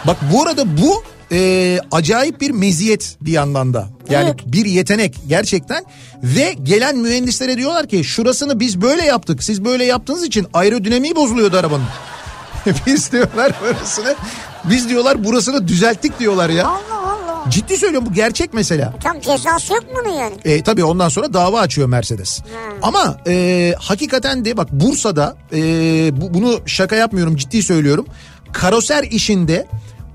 [0.07, 4.53] Bak bu arada bu e, acayip bir meziyet bir yandan da yani Evet.
[4.53, 5.85] bir yetenek gerçekten
[6.23, 11.57] ve gelen mühendislere diyorlar ki şurasını biz böyle yaptık siz böyle yaptığınız için aerodinamiği bozuluyordu
[11.57, 11.87] arabanın
[12.87, 14.15] biz diyorlar burasını
[14.65, 16.67] biz diyorlar burasını düzelttik diyorlar ya.
[16.67, 17.51] Allah Allah.
[17.51, 18.95] Ciddi söylüyorum bu gerçek mesela.
[19.03, 20.35] Tam cezası yok mu yani?
[20.45, 22.41] E, tabii ondan sonra dava açıyor Mercedes.
[22.83, 25.61] Ama e, hakikaten de bak Bursa'da e,
[26.21, 28.07] bu, bunu şaka yapmıyorum ciddi söylüyorum.
[28.53, 29.67] Karoser işinde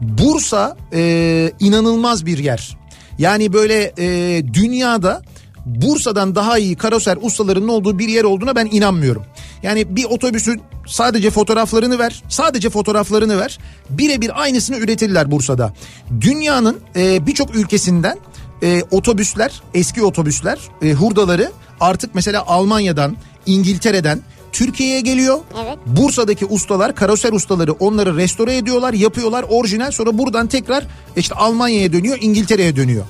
[0.04, 2.78] Bursa e, inanılmaz bir yer.
[3.18, 5.22] Yani böyle e, dünyada
[5.66, 9.24] Bursa'dan daha iyi karoser ustalarının olduğu bir yer olduğuna ben inanmıyorum.
[9.64, 13.60] Yani bir otobüsün sadece fotoğraflarını ver, sadece fotoğraflarını ver.
[13.90, 15.74] Birebir aynısını üretirler Bursa'da.
[16.22, 18.18] Dünyanın e, birçok ülkesinden
[18.64, 24.20] e, otobüsler, eski otobüsler, e, hurdaları artık mesela Almanya'dan, İngiltere'den
[24.54, 25.40] Türkiye'ye geliyor.
[25.64, 25.78] Evet.
[25.86, 29.92] Bursa'daki ustalar, karoser ustaları onları restore ediyorlar, yapıyorlar orijinal.
[29.92, 33.06] Sonra buradan tekrar işte Almanya'ya dönüyor, İngiltere'ye dönüyor.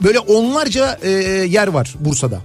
[0.00, 1.10] Böyle onlarca e,
[1.48, 2.40] yer var Bursa'da.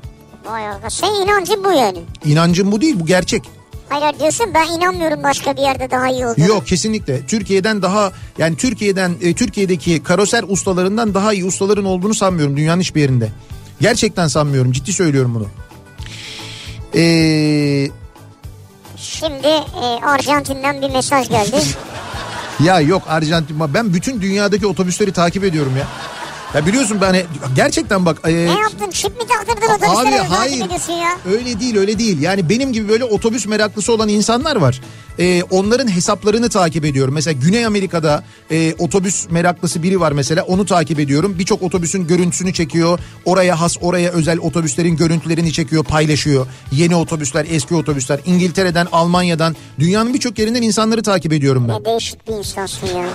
[0.45, 0.93] Vay arkadaş.
[0.93, 1.99] Senin inancın bu yani.
[2.25, 3.43] İnancım bu değil, bu gerçek.
[3.89, 6.47] Hayır diyorsun ben inanmıyorum başka bir yerde daha iyi olduğunu.
[6.47, 7.25] Yok kesinlikle.
[7.25, 13.01] Türkiye'den daha yani Türkiye'den e, Türkiye'deki karoser ustalarından daha iyi ustaların olduğunu sanmıyorum dünyanın hiçbir
[13.01, 13.29] yerinde.
[13.81, 14.71] Gerçekten sanmıyorum.
[14.71, 15.47] Ciddi söylüyorum bunu.
[16.95, 17.89] Ee,
[19.19, 21.57] Şimdi e, Arjantin'den bir mesaj geldi.
[22.59, 25.87] ya yok Arjantin ben bütün dünyadaki otobüsleri takip ediyorum ya.
[26.55, 28.17] Ya biliyorsun ben hani gerçekten bak.
[28.27, 28.89] e, ne yaptın?
[28.91, 30.17] Çip mi taktırdın Abi otobüslere?
[30.21, 31.17] hayır ediyorsun ya.
[31.33, 34.81] öyle değil öyle değil yani benim gibi böyle otobüs meraklısı olan insanlar var
[35.19, 40.65] Ee, onların hesaplarını takip ediyorum mesela Güney Amerika'da e, otobüs meraklısı biri var mesela onu
[40.65, 46.95] takip ediyorum birçok otobüsün görüntüsünü çekiyor oraya has oraya özel otobüslerin görüntülerini çekiyor paylaşıyor yeni
[46.95, 51.79] otobüsler eski otobüsler İngiltere'den Almanya'dan dünyanın birçok yerinden insanları takip ediyorum ben.
[51.81, 53.05] Ne değişik bir insansın ya.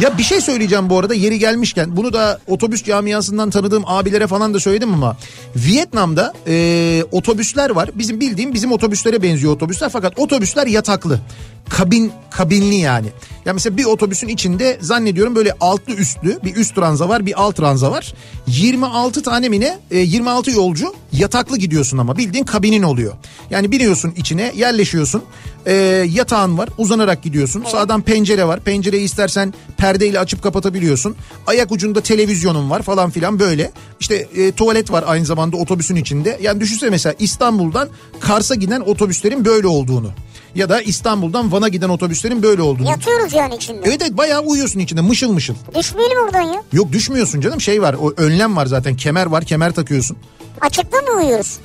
[0.00, 1.96] Ya bir şey söyleyeceğim bu arada yeri gelmişken.
[1.96, 5.16] Bunu da otobüs camiasından tanıdığım abilere falan da söyledim ama.
[5.56, 7.90] Vietnam'da e, otobüsler var.
[7.94, 9.88] Bizim bildiğim bizim otobüslere benziyor otobüsler.
[9.88, 11.20] Fakat otobüsler yataklı.
[11.68, 13.06] Kabin kabinli yani.
[13.44, 17.60] Ya mesela bir otobüsün içinde zannediyorum böyle altlı üstlü bir üst ranza var bir alt
[17.60, 18.14] ranza var.
[18.46, 19.78] 26 tane mi ne?
[19.90, 22.16] E, 26 yolcu yataklı gidiyorsun ama.
[22.16, 23.12] Bildiğin kabinin oluyor.
[23.50, 25.22] Yani biniyorsun içine yerleşiyorsun
[25.66, 25.74] e,
[26.12, 32.70] yatağın var uzanarak gidiyorsun sağdan pencere var pencereyi istersen perdeyle açıp kapatabiliyorsun ayak ucunda televizyonun
[32.70, 33.70] var falan filan böyle
[34.00, 37.88] işte e, tuvalet var aynı zamanda otobüsün içinde yani düşünsene mesela İstanbul'dan
[38.20, 40.10] Kars'a giden otobüslerin böyle olduğunu
[40.54, 42.88] ya da İstanbul'dan Van'a giden otobüslerin böyle olduğunu.
[42.88, 43.80] Yatıyoruz yani içinde.
[43.84, 45.54] Evet evet bayağı uyuyorsun içinde mışıl mışıl.
[45.74, 46.62] Düşmeyelim oradan ya.
[46.72, 50.16] Yok düşmüyorsun canım şey var o önlem var zaten kemer var kemer takıyorsun.
[50.60, 51.58] Açıkta mı uyuyoruz?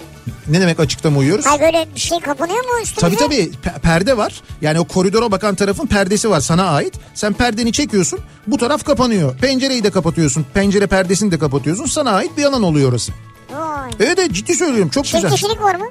[0.47, 1.45] Ne demek açıkta mı uyuyoruz?
[1.45, 3.17] Hayır böyle bir şey kapanıyor mu üstümüze?
[3.17, 4.41] Tabii tabii pe- perde var.
[4.61, 6.93] Yani o koridora bakan tarafın perdesi var sana ait.
[7.13, 9.37] Sen perdeni çekiyorsun bu taraf kapanıyor.
[9.37, 10.45] Pencereyi de kapatıyorsun.
[10.53, 11.85] Pencere perdesini de kapatıyorsun.
[11.85, 13.11] Sana ait bir alan oluyor orası.
[13.53, 13.89] Vay.
[13.99, 15.31] Evet evet ciddi söylüyorum çok Çift güzel.
[15.31, 15.85] kişilik var mı?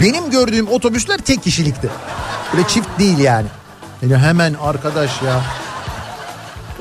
[0.00, 1.90] Benim gördüğüm otobüsler tek kişilikti.
[2.54, 3.46] Böyle çift değil yani.
[4.02, 5.40] Yani hemen arkadaş ya.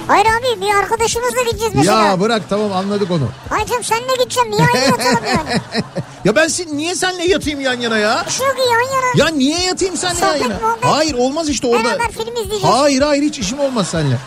[0.08, 2.06] Hayır abi bir arkadaşımızla gideceğiz mesela.
[2.06, 3.30] Ya bırak tamam anladık onu.
[3.50, 4.52] Hayır canım seninle gideceğim.
[4.52, 5.62] Niye aynı yatalım yani?
[6.26, 8.24] Ya ben sin- niye senle yatayım yan yana ya?
[8.28, 9.28] Bir şey yok yan yana.
[9.30, 10.60] Ya niye yatayım senle yan yana?
[10.62, 10.86] muhabbet.
[10.86, 11.84] Hayır olmaz işte orada.
[11.84, 12.64] Beraber film izleyeceğiz.
[12.64, 14.18] Hayır hayır hiç işim olmaz seninle.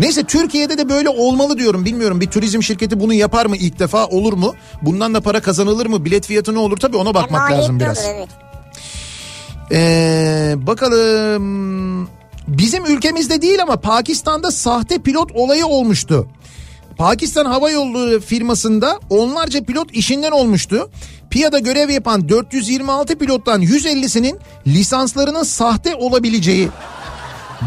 [0.00, 1.84] Neyse Türkiye'de de böyle olmalı diyorum.
[1.84, 4.54] Bilmiyorum bir turizm şirketi bunu yapar mı ilk defa olur mu?
[4.82, 6.04] Bundan da para kazanılır mı?
[6.04, 6.76] Bilet fiyatı ne olur?
[6.76, 7.98] Tabii ona E, bakmak maliyetli lazım biraz.
[7.98, 8.28] olur, evet.
[9.72, 12.08] Ee, bakalım
[12.48, 16.28] bizim ülkemizde değil ama Pakistan'da sahte pilot olayı olmuştu.
[16.96, 20.90] Pakistan Hava Yolları firmasında onlarca pilot işinden olmuştu.
[21.30, 26.68] PIA'da görev yapan 426 pilottan 150'sinin lisanslarının sahte olabileceği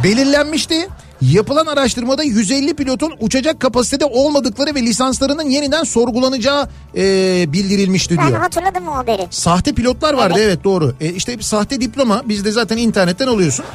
[0.03, 0.88] belirlenmişti.
[1.21, 7.03] Yapılan araştırmada 150 pilotun uçacak kapasitede olmadıkları ve lisanslarının yeniden sorgulanacağı e,
[7.53, 8.39] bildirilmişti Ben diyor.
[8.39, 9.28] hatırladım o haberi.
[9.30, 10.47] Sahte pilotlar vardı Evet.
[10.47, 10.95] evet, doğru.
[11.01, 13.65] E işte bir sahte diploma bizde zaten internetten alıyorsun.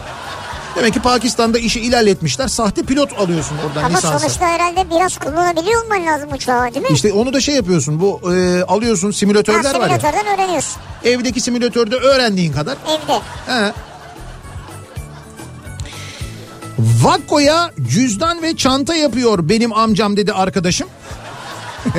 [0.76, 2.48] Demek ki Pakistan'da işi ilerletmişler.
[2.48, 4.18] Sahte pilot alıyorsun oradan Ama lisansı.
[4.20, 6.94] sonuçta herhalde biraz kullanabiliyor olman lazım uçağı değil mi?
[6.94, 8.00] İşte onu da şey yapıyorsun.
[8.00, 9.98] Bu e, alıyorsun ha, simülatörler var ya.
[10.00, 10.82] simülatörden öğreniyorsun.
[11.04, 12.76] Evdeki simülatörde öğrendiğin kadar.
[12.88, 13.20] Evde.
[13.46, 13.72] He.
[16.78, 20.88] Vakko'ya cüzdan ve çanta yapıyor benim amcam dedi arkadaşım.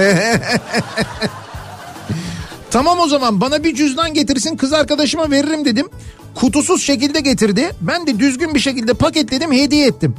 [2.72, 5.90] tamam o zaman bana bir cüzdan getirsin kız arkadaşıma veririm dedim.
[6.36, 7.72] Kutusuz şekilde getirdi.
[7.82, 10.16] Ben de düzgün bir şekilde paketledim hediye ettim.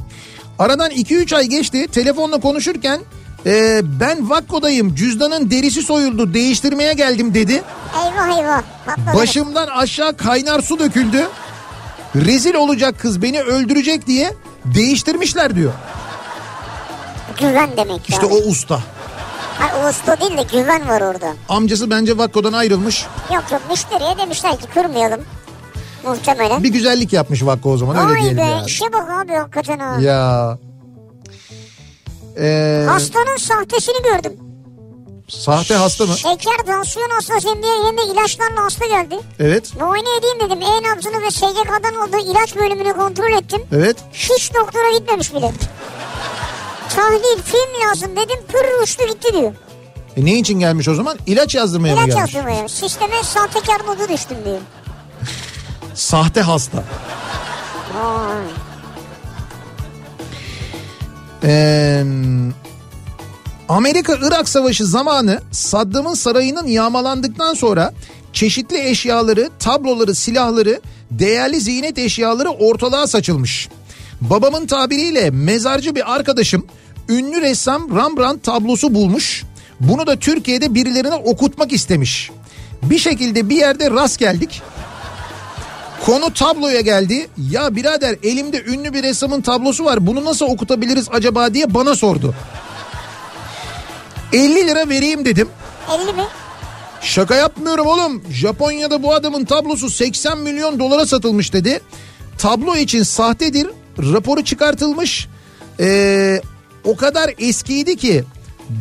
[0.59, 1.87] Aradan 2-3 ay geçti.
[1.87, 2.99] Telefonla konuşurken
[3.45, 7.63] "Ee, ben Vakko'dayım cüzdanın derisi soyuldu değiştirmeye geldim dedi.
[8.05, 8.61] Eyvah eyvah.
[9.15, 11.27] Başımdan aşağı kaynar su döküldü.
[12.15, 14.33] Rezil olacak kız beni öldürecek diye
[14.65, 15.71] değiştirmişler diyor.
[17.39, 18.35] Güven demek İşte yani.
[18.35, 18.79] o usta.
[19.59, 21.33] Hayır, usta değil de güven var orada.
[21.49, 23.05] Amcası bence Vakko'dan ayrılmış.
[23.33, 25.21] Yok yok müşteriye demişler ki kırmayalım.
[26.05, 26.63] Muhtemelen.
[26.63, 28.65] Bir güzellik yapmış Vakko o zaman öyle Vay diyelim be yani.
[28.67, 29.97] işe bak abi hakikaten ha.
[30.01, 30.57] Ya.
[32.39, 34.33] Ee, Hastanın sahtesini gördüm.
[35.27, 36.17] sahte hasta mı?
[36.17, 39.19] Şeker, tansiyon hastasıyım diye yerine ilaçlarla hasta geldi.
[39.39, 39.73] Evet.
[39.81, 40.61] Muayene edeyim dedim.
[40.61, 43.61] E-nabzını ve SGK'dan olduğu ilaç bölümünü kontrol ettim.
[43.71, 43.97] Evet.
[44.13, 45.51] Hiç doktora gitmemiş bile.
[46.95, 48.37] Tahlil, film lazım dedim.
[48.47, 49.53] Pür uçtu gitti diyor.
[50.17, 51.17] E ne için gelmiş o zaman?
[51.25, 52.33] İlaç yazdırmaya mı İlaç gelmiş?
[52.33, 52.67] yazdırmaya.
[52.67, 54.57] Sisteme sahtekar modu düştüm diyor.
[55.95, 56.83] Sahte hasta.
[61.43, 62.03] Ee,
[63.69, 67.93] Amerika-Irak Savaşı zamanı Saddam'ın sarayının yağmalandıktan sonra
[68.33, 70.81] çeşitli eşyaları, tabloları, silahları,
[71.11, 73.69] değerli ziynet eşyaları ortalığa saçılmış.
[74.21, 76.65] Babamın tabiriyle mezarcı bir arkadaşım
[77.09, 79.43] ünlü ressam Rembrandt tablosu bulmuş.
[79.79, 82.31] Bunu da Türkiye'de birilerine okutmak istemiş.
[82.83, 84.61] Bir şekilde bir yerde rast geldik.
[86.05, 87.27] Konu tabloya geldi.
[87.51, 90.07] Ya birader elimde ünlü bir ressamın tablosu var.
[90.07, 92.35] Bunu nasıl okutabiliriz acaba diye bana sordu.
[94.33, 95.49] 50 lira vereyim dedim.
[96.03, 96.23] 50 mi?
[97.01, 98.23] Şaka yapmıyorum oğlum.
[98.31, 101.81] Japonya'da bu adamın tablosu 80 milyon dolara satılmış dedi.
[102.37, 103.67] Tablo için sahtedir.
[103.97, 105.27] Raporu çıkartılmış.
[105.79, 106.41] Ee,
[106.83, 108.23] o kadar eskiydi ki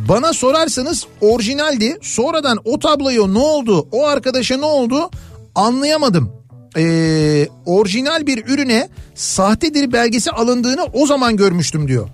[0.09, 1.99] bana sorarsanız orijinaldi.
[2.03, 5.11] Sonradan o tabloyu ne oldu, o arkadaşa ne oldu
[5.55, 6.44] anlayamadım.
[6.77, 12.09] Ee, orijinal bir ürüne sahtedir belgesi alındığını o zaman görmüştüm diyor.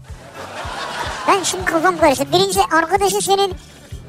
[1.28, 2.24] Ben şimdi kafam karıştı.
[2.32, 3.50] Birinci arkadaşı senin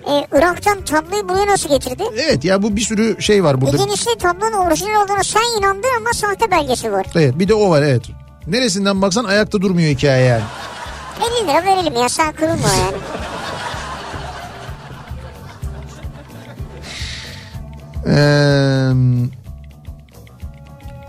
[0.07, 2.03] e, Irak'tan tabloyu buraya nasıl getirdi?
[2.17, 3.77] Evet ya bu bir sürü şey var burada.
[3.77, 7.05] İkincisi tablonun orijinal olduğuna sen inandın ama sahte belgesi var.
[7.15, 8.03] Evet bir de o var evet.
[8.47, 10.43] Neresinden baksan ayakta durmuyor hikaye yani.
[11.41, 12.97] 50 lira verelim ya sen kırılma yani.
[18.07, 18.91] Ee,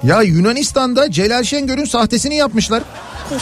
[0.02, 2.82] ya Yunanistan'da Celal Şengör'ün sahtesini yapmışlar.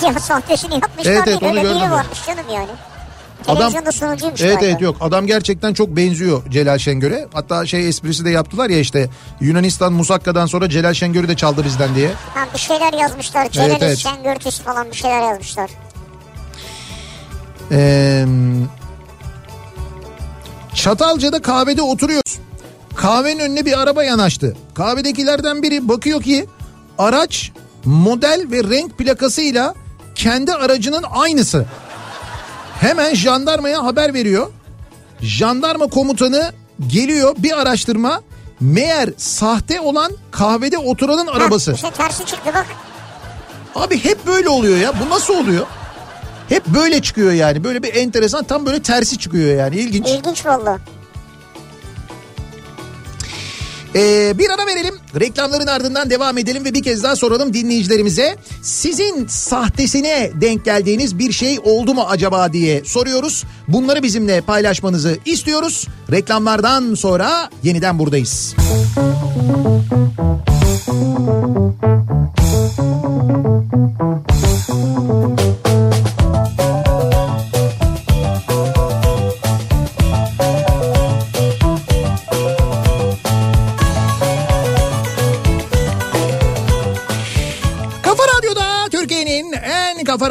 [0.02, 2.68] ya sahtesini yapmışlar Evet, evet, onu Öyle gördüm varmış canım yani.
[3.48, 4.64] Adam- sunucuymuş Evet galiba.
[4.70, 7.28] evet yok adam gerçekten çok benziyor Celal Şengör'e.
[7.32, 9.08] Hatta şey esprisi de yaptılar ya işte
[9.40, 12.10] Yunanistan Musakka'dan sonra Celal Şengör'ü de çaldı bizden diye.
[12.34, 13.50] Ha, bir şeyler yazmışlar.
[13.50, 13.98] Celal evet.
[13.98, 15.70] Şengörtüs falan bir şeyler yazmışlar.
[17.72, 18.26] Ee,
[20.74, 22.38] Çatalca'da kahvede oturuyoruz.
[22.96, 24.56] Kahvenin önüne bir araba yanaştı.
[24.74, 26.46] Kahvedekilerden biri bakıyor ki
[26.98, 27.52] araç
[27.84, 29.74] model ve renk plakasıyla
[30.14, 31.66] kendi aracının aynısı.
[32.80, 34.50] Hemen jandarmaya haber veriyor.
[35.20, 36.52] Jandarma komutanı
[36.88, 38.22] geliyor bir araştırma.
[38.60, 41.70] Meğer sahte olan kahvede oturanın arabası.
[41.70, 42.66] Ha, işte tersi çıktı bak.
[43.74, 44.92] Abi hep böyle oluyor ya.
[45.00, 45.66] Bu nasıl oluyor?
[46.48, 47.64] Hep böyle çıkıyor yani.
[47.64, 49.76] Böyle bir enteresan tam böyle tersi çıkıyor yani.
[49.76, 50.08] İlginç.
[50.08, 50.78] İlginç valla.
[53.94, 54.94] Ee, bir ara verelim.
[55.20, 58.36] Reklamların ardından devam edelim ve bir kez daha soralım dinleyicilerimize.
[58.62, 63.44] Sizin sahtesine denk geldiğiniz bir şey oldu mu acaba diye soruyoruz.
[63.68, 65.86] Bunları bizimle paylaşmanızı istiyoruz.
[66.12, 68.54] Reklamlardan sonra yeniden buradayız.
[70.16, 70.29] Kafa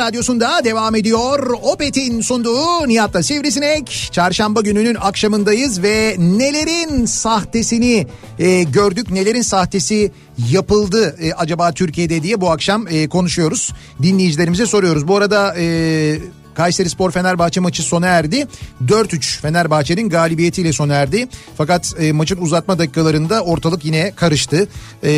[0.10, 1.54] radyosunda devam ediyor.
[1.62, 4.10] Opet'in sunduğu Nihat'la Sivrisinek.
[4.12, 8.08] Çarşamba gününün akşamındayız ve nelerin sahtesini
[8.40, 10.12] e, gördük, nelerin sahtesi
[10.52, 13.74] yapıldı e, acaba Türkiye'de diye bu akşam e, konuşuyoruz.
[14.02, 15.08] Dinleyicilerimize soruyoruz.
[15.08, 15.56] Bu arada...
[15.58, 18.48] E, Kayseri Spor Fenerbahçe maçı sona erdi.
[18.86, 21.28] 4-3 Fenerbahçe'nin galibiyetiyle sona erdi.
[21.58, 24.68] Fakat e, maçın uzatma dakikalarında ortalık yine karıştı.
[25.04, 25.10] E,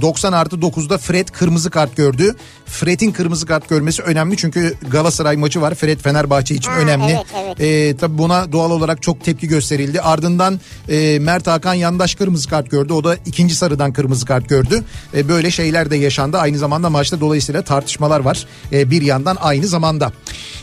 [0.00, 2.36] 90 artı 9'da Fred kırmızı kart gördü.
[2.66, 5.74] Fred'in kırmızı kart görmesi önemli çünkü Galatasaray maçı var.
[5.74, 7.12] Fred Fenerbahçe için Ha, önemli.
[7.12, 7.60] evet, evet.
[7.60, 10.00] E, tabii buna doğal olarak çok tepki gösterildi.
[10.00, 12.92] Ardından e, Mert Hakan yandaş kırmızı kart gördü.
[12.92, 14.84] O da ikinci sarıdan kırmızı kart gördü.
[15.14, 16.38] E, böyle şeyler de yaşandı.
[16.38, 18.46] Aynı zamanda maçta dolayısıyla tartışmalar var.
[18.72, 20.12] E, bir yandan aynı zamanda.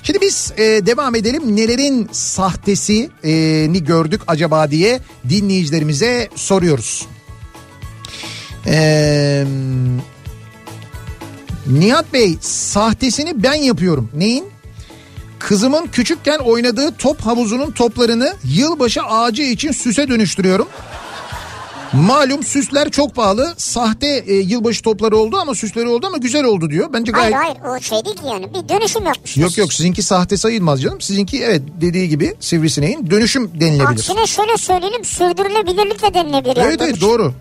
[0.04, 1.56] Şimdi biz e, devam edelim.
[1.56, 7.08] Nelerin sahtesini gördük acaba diye dinleyicilerimize soruyoruz.
[8.66, 9.46] Eee...
[11.68, 14.10] Nihat Bey sahtesini ben yapıyorum.
[14.14, 14.46] Neyin?
[15.40, 20.68] Kızımın küçükken oynadığı top havuzunun toplarını yılbaşı ağacı için süse dönüştürüyorum.
[21.94, 23.54] Malum süsler çok pahalı.
[23.58, 26.90] Sahte e, yılbaşı topları oldu ama süsleri oldu ama güzel oldu diyor.
[26.94, 27.58] Bence Hayır gayet...
[27.64, 29.44] hayır o şey değil ki yani bir dönüşüm yapmışsınız.
[29.44, 31.02] Yok yok sizinki sahte sayılmaz canım.
[31.02, 33.90] Sizinki evet dediği gibi sivrisineğin dönüşüm denilebilir.
[33.90, 36.56] Aksine şöyle söyleyelim sürdürülebilirlik de denilebilir.
[36.58, 37.10] yani Evet evet dönüşüm.
[37.10, 37.34] doğru.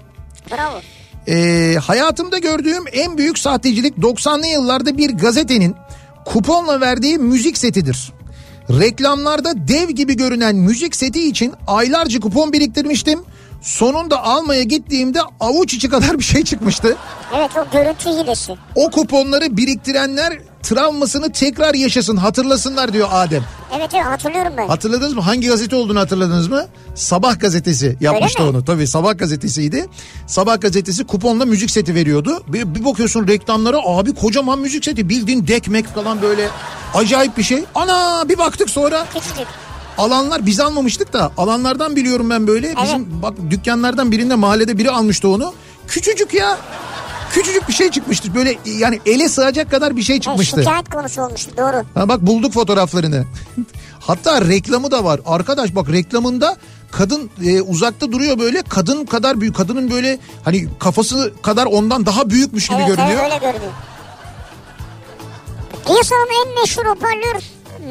[0.50, 0.80] Bravo.
[1.28, 5.74] Ee, hayatımda gördüğüm en büyük sahtecilik 90'lı yıllarda bir gazetenin
[6.24, 8.12] kuponla verdiği müzik setidir.
[8.70, 13.20] Reklamlarda dev gibi görünen müzik seti için aylarca kupon biriktirmiştim.
[13.62, 16.96] Sonunda almaya gittiğimde avuç içi kadar bir şey çıkmıştı.
[17.36, 18.56] Evet o görüntü hilesi.
[18.74, 23.44] O kuponları biriktirenler travmasını tekrar yaşasın hatırlasınlar diyor Adem.
[23.76, 24.68] Evet evet hatırlıyorum ben.
[24.68, 25.20] Hatırladınız mı?
[25.20, 26.66] Hangi gazete olduğunu hatırladınız mı?
[26.94, 28.64] Sabah gazetesi yapmıştı onu.
[28.64, 29.86] Tabii Sabah gazetesiydi.
[30.26, 32.42] Sabah gazetesi kuponla müzik seti veriyordu.
[32.48, 36.48] Bir, bir bakıyorsun reklamlara abi kocaman müzik seti bildiğin dekmek falan böyle
[36.94, 37.64] acayip bir şey.
[37.74, 39.46] Ana bir baktık sonra Küçücük.
[39.98, 42.74] Alanlar biz almamıştık da alanlardan biliyorum ben böyle.
[42.82, 45.54] Bizim bak dükkanlardan birinde mahallede biri almıştı onu.
[45.88, 46.58] Küçücük ya.
[47.32, 48.34] Küçücük bir şey çıkmıştı.
[48.34, 50.60] Böyle yani ele sığacak kadar bir şey Evet, çıkmıştı.
[50.60, 51.84] şikayet konusu olmuştu doğru.
[51.94, 53.24] Ha bak bulduk fotoğraflarını.
[54.00, 55.20] Hatta reklamı da var.
[55.26, 56.56] Arkadaş bak reklamında
[56.90, 62.30] kadın e, uzakta duruyor böyle kadın kadar büyük kadının böyle hani kafası kadar ondan daha
[62.30, 63.20] büyükmüş gibi evet, görünüyor.
[63.22, 63.72] Evet öyle görünüyor.
[65.86, 67.42] Piyasanın en meşhur hoparlör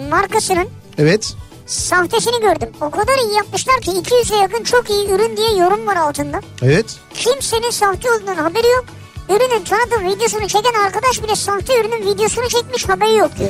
[0.09, 1.35] markasının Evet.
[1.67, 2.69] Sahtesini gördüm.
[2.81, 6.41] O kadar iyi yapmışlar ki 200'e yakın çok iyi ürün diye yorum var altında.
[6.61, 6.85] Evet.
[7.13, 8.85] Kimsenin sahte olduğundan haberi yok.
[9.29, 13.49] Ürünün tanıtım videosunu çeken arkadaş bile sahte ürünün videosunu çekmiş haberi yok diyor.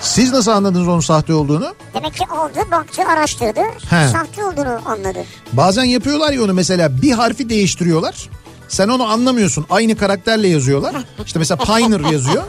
[0.00, 1.74] Siz nasıl anladınız onun sahte olduğunu?
[1.94, 3.60] Demek ki aldı, baktı, araştırdı.
[3.90, 4.08] He.
[4.08, 5.18] Sahte olduğunu anladı.
[5.52, 8.28] Bazen yapıyorlar ya onu mesela bir harfi değiştiriyorlar.
[8.68, 9.66] Sen onu anlamıyorsun.
[9.70, 10.94] Aynı karakterle yazıyorlar.
[11.26, 12.42] İşte mesela Pioneer yazıyor.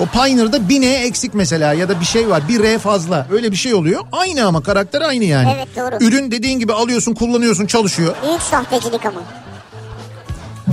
[0.00, 2.42] O Pioneer'da bir N eksik mesela ya da bir şey var.
[2.48, 3.26] Bir R fazla.
[3.32, 4.00] Öyle bir şey oluyor.
[4.12, 5.52] Aynı ama karakter aynı yani.
[5.56, 6.04] Evet, doğru.
[6.04, 8.16] Ürün dediğin gibi alıyorsun kullanıyorsun çalışıyor.
[8.26, 9.20] Büyük sahtecilik ama.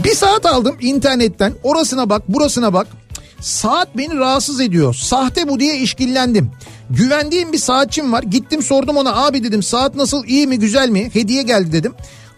[0.04, 1.54] Bir saat aldım internetten.
[1.64, 2.88] Orasına bak burasına bak.
[3.42, 4.94] Saat beni rahatsız ediyor.
[4.94, 6.52] Sahte bu diye işkillendim.
[6.90, 8.24] Güvendiğim bir saatçim var.
[8.24, 11.10] Gittim sordum ona abi dedim saat nasıl iyi mi güzel mi?
[11.14, 11.94] Hediye geldi dedim.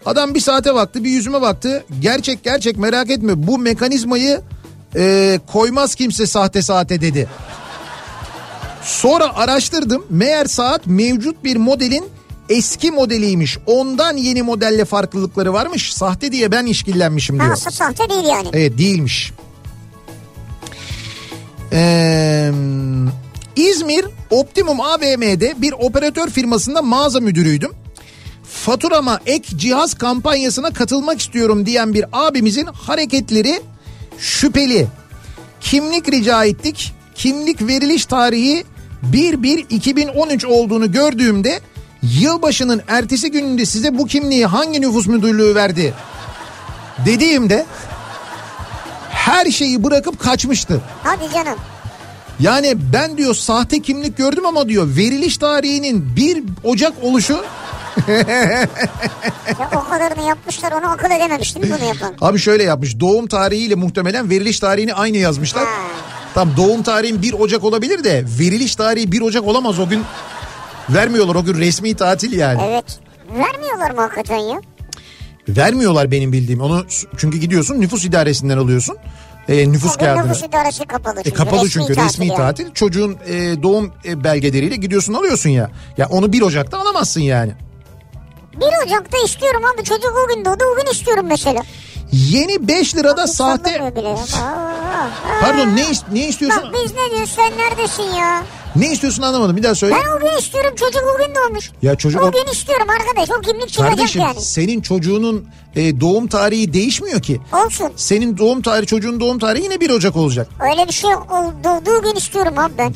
[0.06, 1.84] Adam bir saate baktı bir yüzüme baktı.
[2.00, 4.40] Gerçek gerçek merak etme bu mekanizmayı
[4.96, 7.28] e, koymaz kimse sahte saate dedi.
[8.82, 10.04] Sonra araştırdım.
[10.10, 12.04] Meğer saat mevcut bir modelin
[12.48, 13.58] eski modeliymiş.
[13.66, 15.94] Ondan yeni modelle farklılıkları varmış.
[15.94, 17.52] Sahte diye ben işkillenmişim diyor.
[17.52, 18.48] aslında sahte değil yani.
[18.52, 19.32] Evet değilmiş.
[21.72, 22.52] Ee,
[23.56, 27.70] İzmir Optimum AVM'de bir operatör firmasında mağaza müdürüydüm.
[28.44, 33.60] Faturama ek cihaz kampanyasına katılmak istiyorum diyen bir abimizin hareketleri
[34.22, 34.86] şüpheli.
[35.60, 36.92] Kimlik rica ettik.
[37.14, 38.64] Kimlik veriliş tarihi
[39.12, 41.60] 1-1-2013 olduğunu gördüğümde
[42.02, 45.94] yılbaşının ertesi gününde size bu kimliği hangi nüfus müdürlüğü verdi
[47.06, 47.66] dediğimde
[49.10, 50.80] her şeyi bırakıp kaçmıştı.
[51.02, 51.58] Hadi canım.
[52.42, 57.32] Yani ben diyor sahte kimlik gördüm ama diyor veriliş tarihinin 1 Ocak oluşu
[58.08, 62.14] ya o kadarını yapmışlar onu akıl edememiş değil mi bunu yapan?
[62.20, 65.64] Abi şöyle yapmış doğum tarihiyle muhtemelen veriliş tarihini aynı yazmışlar.
[65.64, 65.70] Ha.
[66.34, 70.04] Tam doğum tarihin 1 Ocak olabilir de veriliş tarihi 1 Ocak olamaz o gün.
[70.90, 72.62] Vermiyorlar o gün resmi tatil yani.
[72.66, 73.00] Evet.
[73.38, 74.60] Vermiyorlar mı hakikaten ya?
[75.48, 76.60] Vermiyorlar benim bildiğim.
[76.60, 76.86] Onu
[77.16, 78.96] çünkü gidiyorsun nüfus idaresinden alıyorsun.
[79.48, 80.24] E, nüfus Bugün kağıdını.
[80.28, 81.36] nüfus idaresi kapalı E, çünkü.
[81.36, 82.36] kapalı resmi çünkü tatil resmi yani.
[82.36, 82.70] tatil.
[82.74, 85.70] Çocuğun e, doğum e, belgeleriyle gidiyorsun alıyorsun ya.
[85.96, 87.52] Ya onu 1 Ocak'ta alamazsın yani.
[88.60, 91.60] 1 Ocak'ta istiyorum abi çocuk o gün doğdu o gün istiyorum mesela.
[92.12, 93.92] Yeni 5 lirada Hiç sahte...
[95.40, 96.62] Pardon ne, ne istiyorsun?
[96.66, 98.42] Bak biz ne diyoruz sen neredesin ya?
[98.76, 99.94] Ne istiyorsun anlamadım bir daha söyle.
[100.04, 101.70] Ben o gün istiyorum çocuk o gün doğmuş.
[101.82, 104.40] Ya çocuk o o- gün istiyorum arkadaş o kimlik çıkacak Kardeşim yani.
[104.40, 107.40] senin çocuğunun e, doğum tarihi değişmiyor ki.
[107.66, 107.92] Olsun.
[107.96, 110.48] Senin doğum tarihi çocuğun doğum tarihi yine 1 Ocak olacak.
[110.70, 111.26] Öyle bir şey yok.
[111.32, 112.94] O doğduğu gün istiyorum abi ben.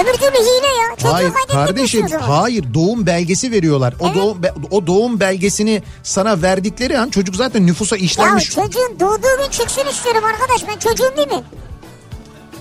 [0.00, 0.96] Öbür türlü hile ya.
[0.96, 3.94] Çocuğu hayır kardeşim hayır doğum belgesi veriyorlar.
[4.00, 4.16] O Evet.
[4.16, 4.38] doğum
[4.70, 8.50] o doğum belgesini sana verdikleri an çocuk zaten nüfusa Ya işlenmiş.
[8.50, 10.68] çocuğun doğduğu gün çıksın istiyorum arkadaş.
[10.68, 11.42] Ben çocuğum değil mi?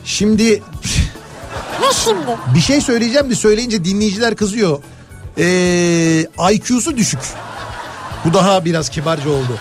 [0.06, 0.62] Şimdi
[1.82, 2.38] Ne şimdi?
[2.56, 4.80] bir şey söyleyeceğim de söyleyince dinleyiciler kızıyor.
[5.38, 7.20] Ee, IQ'su düşük.
[8.26, 9.58] Bu daha biraz kibarca oldu.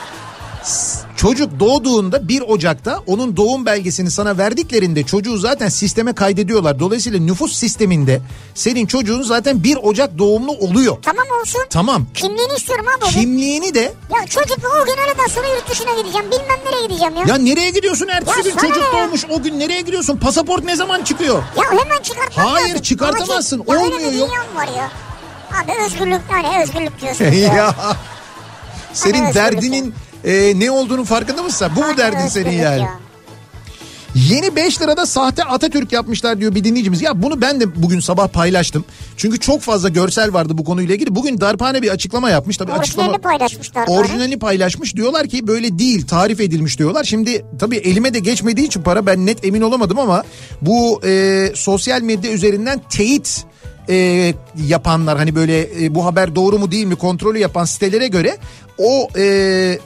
[1.18, 6.78] Çocuk doğduğunda 1 Ocak'ta onun doğum belgesini sana verdiklerinde çocuğu zaten sisteme kaydediyorlar.
[6.80, 8.20] Dolayısıyla nüfus sisteminde
[8.54, 10.96] senin çocuğun zaten 1 Ocak doğumlu oluyor.
[11.02, 11.60] Tamam olsun.
[11.70, 12.06] Tamam.
[12.14, 13.10] Kimliğini istiyorum abi.
[13.10, 13.80] Kimliğini de
[14.14, 16.26] Ya çocuk o gün öğleden sonra yurt dışına gideceğim.
[16.30, 17.24] Bilmem nereye gideceğim ya.
[17.28, 18.92] ya nereye gidiyorsun ertesi Ya gün çocuk ya?
[18.92, 21.42] doğmuş o gün nereye gidiyorsun pasaport ne zaman çıkıyor?
[21.56, 23.56] Ya hemen çıkartmak Hayır, çıkartamazsın.
[23.60, 24.30] Ama ki- ya Olmuyor, öyle bir yok.
[24.56, 24.90] var ya.
[25.62, 27.24] Abi özgürlük yani özgürlük diyorsun
[27.56, 27.74] ya.
[28.92, 29.94] senin Hani derdinin
[30.24, 31.68] e, ne olduğunu farkında mısın?
[31.76, 32.80] Bu mu derdin senin yani?
[32.80, 32.98] ya.
[34.14, 37.02] Yeni 5 lirada sahte Atatürk yapmışlar diyor bir dinleyicimiz.
[37.02, 38.84] Ya bunu ben de bugün sabah paylaştım.
[39.16, 41.14] Çünkü çok fazla görsel vardı bu konuyla ilgili.
[41.14, 42.56] Bugün Darphane bir açıklama yapmış.
[42.56, 43.86] Tabii açıklama Orijinalini paylaşmışlar.
[43.86, 43.98] bari.
[43.98, 44.96] orijinalini paylaşmış.
[44.96, 47.04] Diyorlar ki böyle değil tarif edilmiş diyorlar.
[47.04, 50.24] Şimdi tabii elime de geçmediği için para ben net emin olamadım ama
[50.62, 53.44] bu e, sosyal medya üzerinden teyit
[53.88, 54.34] e,
[54.66, 58.36] yapanlar hani böyle e, bu haber doğru mu değil mi kontrolü yapan sitelere göre
[58.78, 59.78] o e,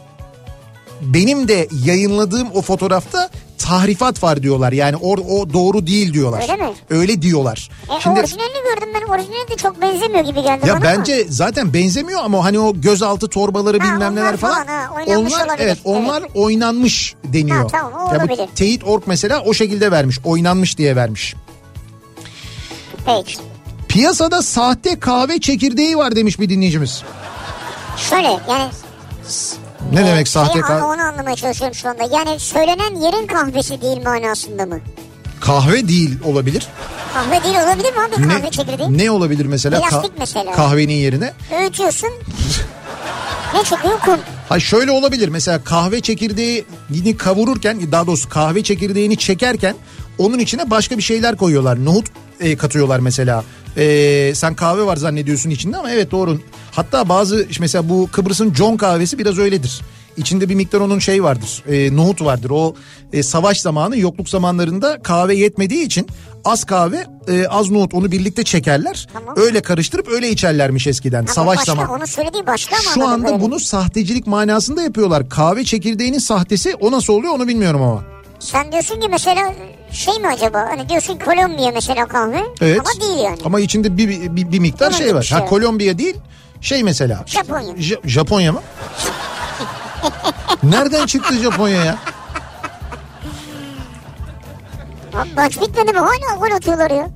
[1.02, 4.72] benim de yayınladığım o fotoğrafta tahrifat var diyorlar.
[4.72, 6.42] Yani o, o doğru değil diyorlar.
[6.42, 6.72] Öyle mi?
[6.90, 7.70] Öyle diyorlar.
[7.96, 11.72] E, Şimdi orijinalini gördüm ben orijinali de çok benzemiyor gibi geldi ya bana bence zaten
[11.74, 14.54] benzemiyor ama hani o gözaltı torbaları Ha, bilmem neler falan.
[14.54, 15.64] falan, ha, oynanmış onlar olabilir.
[15.66, 16.30] evet onlar Evet.
[16.36, 17.60] oynanmış deniyor.
[17.62, 18.48] Ha, tamam, o ya bu olabilir.
[18.54, 20.18] Teyit.org mesela o şekilde vermiş.
[20.24, 21.34] Oynanmış diye vermiş.
[23.06, 23.16] ama.
[23.18, 23.38] Peki.
[23.88, 27.02] Piyasada sahte kahve çekirdeği var demiş bir dinleyicimiz.
[27.96, 28.70] Şöyle yani
[29.92, 30.82] Ne e, demek sahte şey, kahve?
[30.82, 32.02] Onu anlamaya çalışıyorum şu anda.
[32.02, 34.78] Yani söylenen yerin kahvesi değil manasında mı?
[35.40, 36.66] Kahve değil olabilir.
[37.14, 38.98] Kahve değil olabilir mi abi kahve Ne, çekirdeği?
[38.98, 39.80] ne olabilir mesela?
[39.80, 40.52] Plastik mesela.
[40.52, 41.32] Kahvenin yerine.
[41.60, 42.10] Öğütüyorsun.
[43.54, 44.16] ne çıkıyor kum?
[44.48, 49.74] Ha şöyle olabilir mesela kahve çekirdeğini kavururken daha doğrusu kahve çekirdeğini çekerken
[50.18, 51.84] onun içine başka bir şeyler koyuyorlar.
[51.84, 52.06] Nohut
[52.40, 53.44] e, katıyorlar mesela.
[53.76, 56.38] E, sen kahve var zannediyorsun içinde ama evet doğru.
[56.72, 59.80] Hatta bazı mesela bu Kıbrıs'ın John kahvesi biraz öyledir.
[60.16, 61.64] İçinde bir miktar onun şey vardır.
[61.68, 62.50] E, nohut vardır.
[62.50, 62.74] O
[63.12, 66.06] e, savaş zamanı yokluk zamanlarında kahve yetmediği için
[66.44, 69.08] az kahve e, az nohut onu birlikte çekerler.
[69.12, 69.34] Tamam.
[69.36, 71.24] Öyle karıştırıp öyle içerlermiş eskiden.
[71.24, 71.92] O savaş başka, zamanı.
[71.92, 72.94] Onu söylediği başka ama.
[72.94, 73.40] Şu anda böyle.
[73.40, 75.28] bunu sahtecilik manasında yapıyorlar.
[75.28, 78.04] Kahve çekirdeğinin sahtesi o nasıl oluyor onu bilmiyorum ama.
[78.38, 79.54] Sen diyorsun ki mesela
[79.90, 80.68] şey mi acaba?
[80.70, 82.42] Hani diyorsun Kolombiya mesela kahve.
[82.60, 82.80] Evet.
[82.80, 83.38] Ama değil yani.
[83.44, 85.22] Ama içinde bir, bir, bir miktar Bunun şey var.
[85.22, 85.50] şey ha var.
[85.50, 86.16] Kolombiya değil
[86.62, 87.24] şey mesela.
[87.26, 87.74] Japonya.
[87.76, 88.60] J- Japonya mı?
[90.62, 91.98] Nereden çıktı Japonya ya?
[95.14, 95.98] Abi maç bitmedi mi?
[95.98, 97.08] Hala gol atıyorlar ya.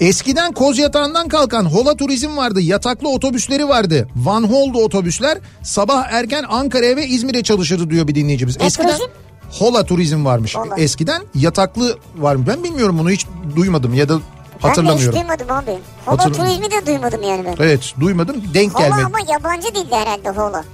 [0.00, 2.60] Eskiden koz yatağından kalkan Hola Turizm vardı.
[2.60, 4.08] Yataklı otobüsleri vardı.
[4.16, 5.38] Van Hol'du otobüsler.
[5.62, 8.56] Sabah erken Ankara'ya ve İzmir'e çalışırdı diyor bir dinleyicimiz.
[8.60, 9.10] Ne Eskiden turizm?
[9.50, 10.56] Hola Turizm varmış.
[10.56, 10.76] Hola.
[10.76, 12.48] Eskiden yataklı varmış.
[12.48, 13.26] Ben bilmiyorum bunu hiç
[13.56, 14.18] duymadım ya da
[14.60, 15.14] hatırlamıyorum.
[15.14, 15.78] Ben hiç duymadım abi.
[16.06, 17.64] Hola Hatırlam- turizmi de duymadım yani ben.
[17.64, 19.04] Evet duymadım denk Hola gelmedi.
[19.06, 20.64] ama yabancı dilde herhalde hola.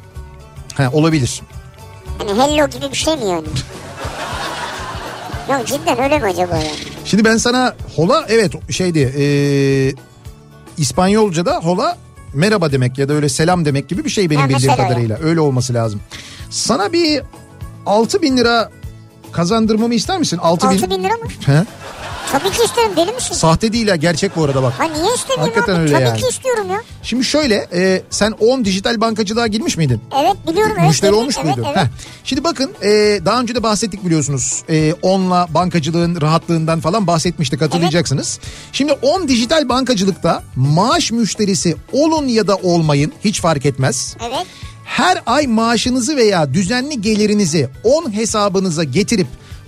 [0.74, 1.42] Ha, olabilir.
[2.18, 3.46] Hani hello gibi bir şey mi yani?
[5.50, 6.70] Yok cidden öyle mi acaba yani?
[7.04, 9.24] Şimdi ben sana hola evet şeydi e,
[10.78, 11.96] İspanyolca'da hola
[12.34, 15.18] merhaba demek ya da öyle selam demek gibi bir şey benim Ha, bildiğim mesela kadarıyla.
[15.22, 16.00] Öyle olması lazım.
[16.50, 17.22] Sana bir
[17.86, 18.70] 6 bin lira
[19.32, 20.38] kazandırmamı ister misin?
[20.42, 20.74] 6 bin.
[20.74, 21.28] 6 bin lira mı?
[21.46, 21.64] He?
[22.32, 23.34] Tabii ki isterim deli misin?
[23.34, 24.72] Sahte değil ha gerçek bu arada bak.
[24.78, 25.80] Ha niye istemeyeyim Hakikaten abi?
[25.80, 26.20] öyle Tabii yani.
[26.20, 26.80] ki istiyorum ya.
[27.02, 30.00] Şimdi şöyle e, sen 10 dijital bankacılığa girmiş miydin?
[30.22, 30.76] Evet biliyorum.
[30.78, 31.68] Evet, Müşteri evet, olmuş evet, muydu?
[31.74, 31.76] Evet.
[31.84, 31.88] Heh.
[32.24, 32.88] Şimdi bakın e,
[33.24, 34.62] daha önce de bahsettik biliyorsunuz.
[34.70, 38.40] E, onla bankacılığın rahatlığından falan bahsetmiştik hatırlayacaksınız.
[38.72, 44.16] Şimdi 10 dijital bankacılıkta maaş müşterisi olun ya da olmayın hiç fark etmez.
[44.20, 44.46] Evet.
[44.92, 49.26] Her ay maaşınızı veya düzenli gelirinizi 10 hesabınıza getirip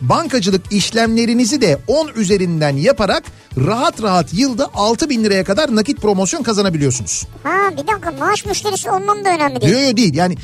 [0.08, 3.22] bankacılık işlemlerinizi de 10 üzerinden yaparak
[3.66, 7.26] rahat rahat yılda 6 bin liraya kadar nakit promosyon kazanabiliyorsunuz.
[7.42, 9.72] Ha bir dakika maaş müşterisi olmam da önemli değil.
[9.72, 10.36] Yok yok değil yani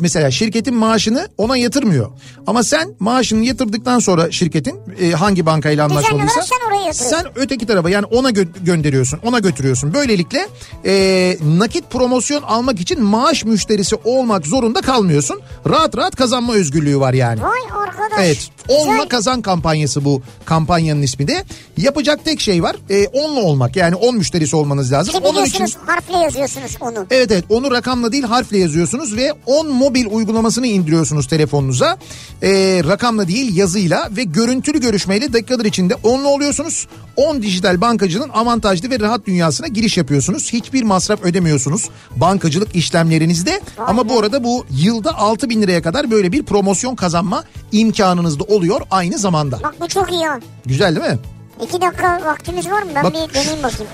[0.00, 2.10] mesela şirketin maaşını ona yatırmıyor.
[2.46, 6.56] Ama sen maaşını yatırdıktan sonra şirketin e, hangi bankayla anlaşmalıysa sen
[6.92, 9.94] sen öteki tarafa yani ona gö- gönderiyorsun ona götürüyorsun.
[9.94, 10.48] Böylelikle
[10.84, 15.40] e, nakit promosyon almak için maaş müşterisi olmak zorunda kalmıyorsun.
[15.68, 17.42] Rahat rahat kazanma özgürlüğü var yani.
[17.42, 18.18] Vay arkadaş.
[18.20, 18.50] Evet.
[18.68, 21.44] Onla kazan kampanyası bu kampanyanın ismi de.
[21.76, 22.76] Yapacak tek şey var.
[22.90, 25.14] E, onla olmak yani on müşterisi olmanız lazım.
[25.14, 27.06] Ki Onun için harfle yazıyorsunuz onu.
[27.10, 31.98] Evet evet onu rakamla değil harfle yazıyorsunuz ve 10 mobil uygulamasını indiriyorsunuz telefonunuza.
[32.42, 36.86] Ee, rakamla değil yazıyla ve görüntülü görüşmeyle dakikalar içinde 10'lu oluyorsunuz.
[37.16, 40.52] 10 dijital bankacılığın avantajlı ve rahat dünyasına giriş yapıyorsunuz.
[40.52, 43.60] Hiçbir masraf ödemiyorsunuz bankacılık işlemlerinizde.
[43.78, 48.44] Ama bu arada bu yılda 6 bin liraya kadar böyle bir promosyon kazanma imkanınız da
[48.58, 49.60] oluyor aynı zamanda.
[49.62, 50.40] Bak bu çok iyi ya.
[50.66, 51.18] Güzel değil mi?
[51.62, 52.90] İki dakika vaktimiz var mı?
[52.94, 53.92] Ben Bak- bir deneyeyim bakayım.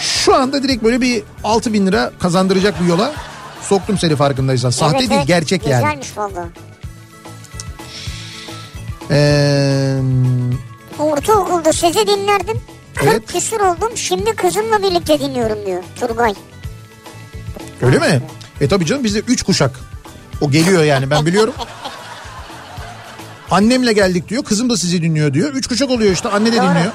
[0.00, 3.12] Şu anda direkt böyle bir 6 bin lira kazandıracak bir yola
[3.62, 4.70] soktum seni farkındaysan.
[4.70, 5.28] Sahte Evet, değil evet.
[5.28, 5.82] gerçek yani.
[5.82, 6.48] Güzelmiş valla.
[9.10, 9.98] Ee,
[10.98, 12.60] Ortaokulda sizi dinlerdim.
[12.94, 13.26] 40 Evet.
[13.32, 13.90] küsur oldum.
[13.96, 16.34] Şimdi kızımla birlikte dinliyorum diyor Turgay.
[17.82, 18.22] öyle mi?
[18.60, 19.80] E tabii canım bizde 3 kuşak.
[20.40, 21.54] O geliyor yani ben biliyorum.
[23.50, 24.44] Annemle geldik diyor.
[24.44, 25.54] Kızım da sizi dinliyor diyor.
[25.54, 26.28] Üç kuşak oluyor işte.
[26.28, 26.68] Anne de Doğru.
[26.68, 26.92] dinliyor.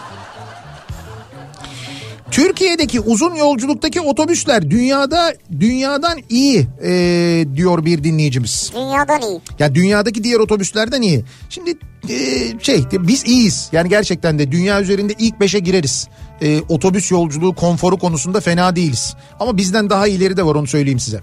[2.31, 8.71] Türkiye'deki uzun yolculuktaki otobüsler dünyada dünyadan iyi e, diyor bir dinleyicimiz.
[8.75, 9.41] Dünyadan iyi.
[9.59, 11.25] Ya dünyadaki diğer otobüslerden iyi.
[11.49, 11.77] Şimdi
[12.09, 12.15] e,
[12.59, 13.69] şey biz iyiyiz.
[13.71, 16.07] Yani gerçekten de dünya üzerinde ilk beşe gireriz.
[16.41, 19.15] E, otobüs yolculuğu konforu konusunda fena değiliz.
[19.39, 21.19] Ama bizden daha iyileri de var onu söyleyeyim size.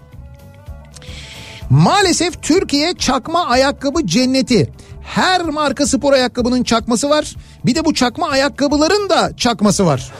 [1.71, 4.73] Maalesef Türkiye çakma ayakkabı cenneti.
[5.05, 7.35] Her marka spor ayakkabının çakması var.
[7.67, 10.13] Bir de bu çakma ayakkabıların da çakması var.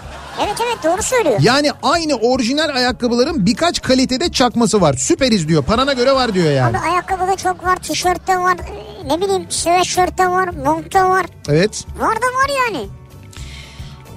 [0.45, 1.37] Evet evet doğru söylüyor.
[1.41, 4.95] Yani aynı orijinal ayakkabıların birkaç kalitede çakması var.
[4.95, 5.65] Süperiz diyor.
[5.65, 6.79] Parana göre var diyor yani.
[6.79, 11.27] Abi ayakkabıda çok var, tişörtte var, e, ne bileyim sweatshirtte var, montta var.
[11.49, 11.85] Evet.
[11.99, 12.87] Var da var yani.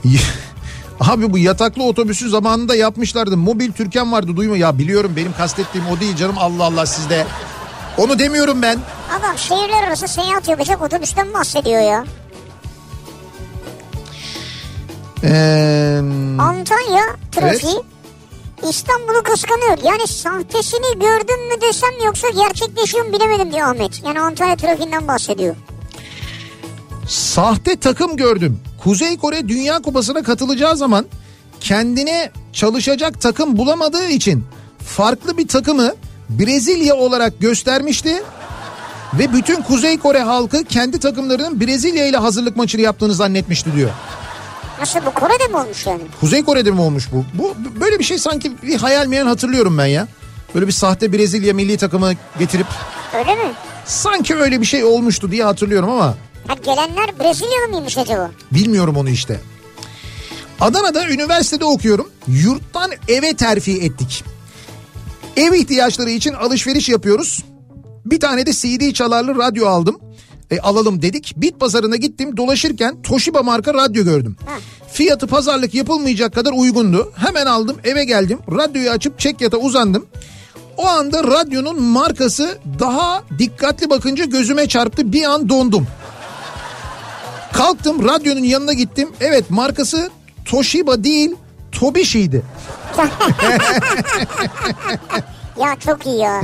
[0.99, 3.37] Abi bu yataklı otobüsü zamanında yapmışlardı.
[3.37, 4.57] Mobil Türken vardı duyma.
[4.57, 7.25] Ya biliyorum benim kastettiğim o değil canım Allah Allah sizde.
[7.97, 8.79] Onu demiyorum ben.
[9.19, 12.05] Adam şehirler arası seyahat yapacak otobüsten bahsediyor ya.
[15.23, 15.99] Ee,
[16.39, 17.81] Antalya trafiği
[18.69, 19.77] İstanbul'u kıskanıyor.
[19.83, 24.03] Yani sahtesini gördün mü desem yoksa gerçekleşiyor mu bilemedim diyor Ahmet.
[24.05, 25.55] Yani Antalya trafiğinden bahsediyor.
[27.07, 28.59] sahte takım gördüm.
[28.83, 31.05] Kuzey Kore Dünya Kupası'na katılacağı zaman
[31.59, 34.43] kendine çalışacak takım bulamadığı için
[34.85, 35.93] farklı bir takımı
[36.29, 38.23] Brezilya olarak göstermişti.
[39.13, 43.89] Ve bütün Kuzey Kore halkı kendi takımlarının Brezilya ile hazırlık maçını yaptığını zannetmişti diyor.
[44.79, 46.01] Nasıl bu Kore'de mi olmuş yani?
[46.19, 47.23] Kuzey Kore'de mi olmuş bu?
[47.33, 50.07] Bu böyle bir şey sanki bir hayal meyen hatırlıyorum ben ya.
[50.55, 52.67] Böyle bir sahte Brezilya milli takımı getirip
[53.17, 53.51] Öyle mi?
[53.85, 56.15] sanki öyle bir şey olmuştu diye hatırlıyorum ama
[56.47, 58.31] Ha gelenler Brezilyalı mıymış acaba?
[58.51, 59.39] bilmiyorum onu işte.
[60.61, 62.09] Adana'da üniversitede okuyorum.
[62.27, 64.23] Yurttan eve terfi ettik.
[65.37, 67.43] Ev ihtiyaçları için alışveriş yapıyoruz.
[68.05, 69.99] Bir tane de CD çalarlı radyo aldım.
[70.51, 71.33] E, alalım dedik.
[71.37, 74.37] Bit pazarına gittim dolaşırken Toshiba marka radyo gördüm.
[74.91, 77.11] Fiyatı pazarlık yapılmayacak kadar uygundu.
[77.15, 78.39] Hemen aldım eve geldim.
[78.51, 80.05] Radyoyu açıp çekyata uzandım.
[80.77, 85.13] O anda radyonun markası daha dikkatli bakınca gözüme çarptı.
[85.13, 85.87] Bir an dondum.
[87.53, 89.09] Kalktım radyonun yanına gittim.
[89.21, 90.09] Evet markası
[90.45, 91.31] Toshiba değil
[91.71, 92.43] Tobishi'ydi.
[95.61, 96.41] Ya çok iyi ya.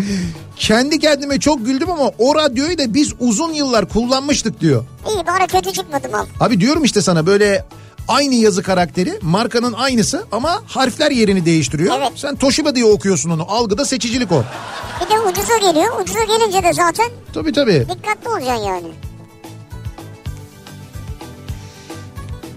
[0.56, 4.84] Kendi kendime çok güldüm ama o radyoyu da biz uzun yıllar kullanmıştık diyor.
[5.10, 6.26] İyi bari kötü çıkmadı mal.
[6.40, 7.66] Abi diyorum işte sana böyle
[8.08, 11.96] aynı yazı karakteri markanın aynısı ama harfler yerini değiştiriyor.
[11.98, 12.12] Evet.
[12.16, 14.44] Sen Toshiba diye okuyorsun onu algıda seçicilik o.
[15.06, 16.02] Bir de ucuza geliyor.
[16.02, 17.86] Ucuza gelince de zaten Tabii tabii.
[17.90, 18.88] dikkatli olacaksın yani.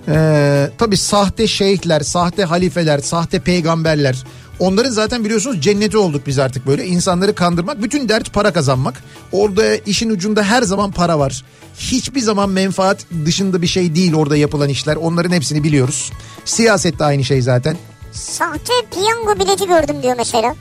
[0.09, 4.24] Ee, tabii sahte şeyhler, sahte halifeler, sahte peygamberler
[4.59, 6.86] Onların zaten biliyorsunuz cenneti olduk biz artık böyle.
[6.86, 7.82] İnsanları kandırmak.
[7.82, 9.02] Bütün dert para kazanmak.
[9.32, 11.44] Orada işin ucunda her zaman para var.
[11.78, 14.96] Hiçbir zaman menfaat dışında bir şey değil orada yapılan işler.
[14.96, 16.12] Onların hepsini biliyoruz.
[16.44, 17.76] Siyaset de aynı şey zaten.
[18.12, 20.54] Sahte piyango bileti gördüm diyor mesela.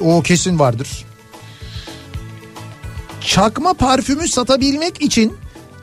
[0.00, 1.04] O kesin vardır.
[3.20, 5.36] Çakma parfümü satabilmek için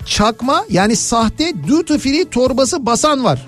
[0.05, 3.47] çakma yani sahte duty free torbası basan var.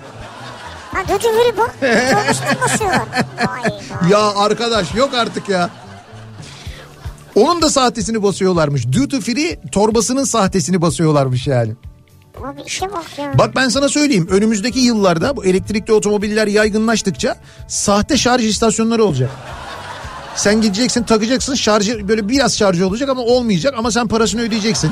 [0.92, 1.66] Ha duty free bu.
[1.80, 3.08] Torbasını basıyorlar.
[4.10, 5.70] Ya arkadaş yok artık ya.
[7.34, 8.86] Onun da sahtesini basıyorlarmış.
[8.92, 11.72] Duty free torbasının sahtesini basıyorlarmış yani.
[12.44, 13.38] Abi işe bak ya.
[13.38, 17.36] Bak ben sana söyleyeyim önümüzdeki yıllarda bu elektrikli otomobiller yaygınlaştıkça
[17.68, 19.30] sahte şarj istasyonları olacak.
[20.36, 24.90] Sen gideceksin takacaksın şarjı böyle biraz şarjı olacak ama olmayacak ama sen parasını ödeyeceksin.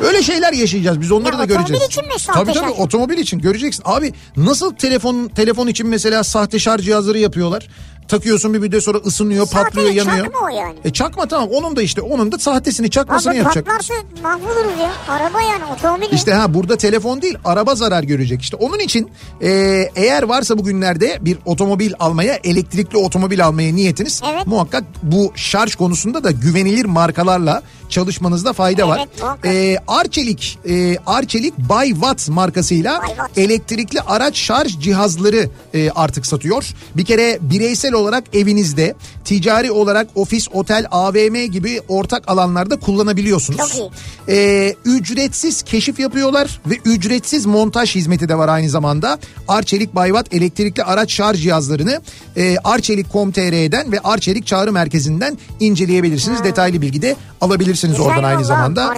[0.00, 1.84] Öyle şeyler yaşayacağız biz onları Ya da otomobil göreceğiz.
[1.92, 2.80] için mi sahte Tabii tabii şarj?
[2.80, 3.82] otomobil için göreceksin.
[3.86, 7.68] Abi nasıl telefon telefon için mesela sahte şarj cihazları yapıyorlar.
[8.08, 10.24] Takıyorsun bir müddet sonra ısınıyor, Sahte patlıyor, yanıyor.
[10.24, 10.74] çakma o yani.
[10.84, 13.66] E çakma tamam onun da işte onun da sahtesini çakmasını Abi yapacak.
[13.66, 14.90] patlarsa mahvoluruz ya.
[15.08, 16.12] Araba yani otomobil.
[16.12, 18.42] İşte ha burada telefon değil araba zarar görecek.
[18.42, 19.10] İşte onun için
[19.42, 19.48] e,
[19.96, 24.46] eğer varsa bugünlerde bir otomobil almaya elektrikli otomobil almaya niyetiniz Evet.
[24.46, 28.98] muhakkak bu şarj konusunda da güvenilir markalarla çalışmanızda fayda var.
[28.98, 29.54] Evet, muhakkak.
[29.54, 33.38] E, Arçelik e, Arçelik Bay Watt markasıyla Watt.
[33.38, 36.66] elektrikli araç şarj cihazları e, artık satıyor.
[36.96, 43.58] Bir kere bireysel olarak evinizde, ticari olarak ofis, otel, AVM gibi ortak alanlarda kullanabiliyorsunuz.
[43.58, 43.90] Çok iyi.
[44.36, 49.18] E, ücretsiz keşif yapıyorlar ve ücretsiz montaj hizmeti de var aynı zamanda.
[49.48, 52.00] Arçelik Bayvat elektrikli araç şarj cihazlarını
[52.36, 56.44] e, Arçelik.com.tr'den ve Arçelik Çağrı Merkezi'nden inceleyebilirsiniz.
[56.44, 58.94] Detaylı bilgi de alabilirsiniz Güzel oradan aynı zamanda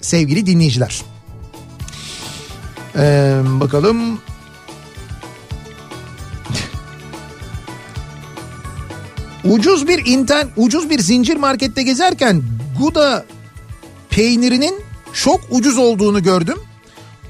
[0.00, 1.02] sevgili dinleyiciler.
[2.96, 3.96] Ee, bakalım.
[9.44, 12.42] ucuz bir inter ucuz bir zincir markette gezerken
[12.78, 13.24] Gouda
[14.10, 14.74] peynirinin
[15.12, 16.58] çok ucuz olduğunu gördüm.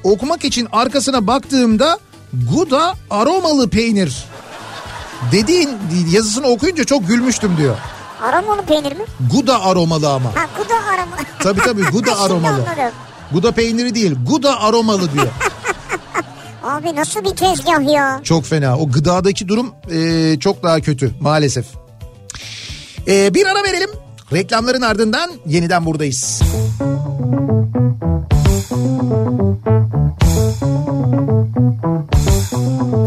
[0.03, 1.99] Okumak için arkasına baktığımda
[2.51, 4.25] Gouda aromalı peynir
[5.31, 5.69] dediğin
[6.11, 7.77] yazısını okuyunca çok gülmüştüm diyor.
[8.23, 9.03] Aromalı peynir mi?
[9.31, 10.29] Gouda aromalı ama.
[10.35, 11.15] Ha Guda aroma.
[11.39, 12.53] Tabii tabii Şimdi aromalı.
[12.53, 12.91] anladım.
[13.31, 15.27] Gouda peyniri değil Gouda aromalı diyor.
[16.63, 18.19] Abi nasıl bir tezgah ya?
[18.23, 18.77] Çok fena.
[18.77, 21.65] O gıdadaki durum e, çok daha kötü maalesef.
[23.07, 23.89] E, bir ara verelim.
[24.33, 26.41] Reklamların ardından yeniden buradayız.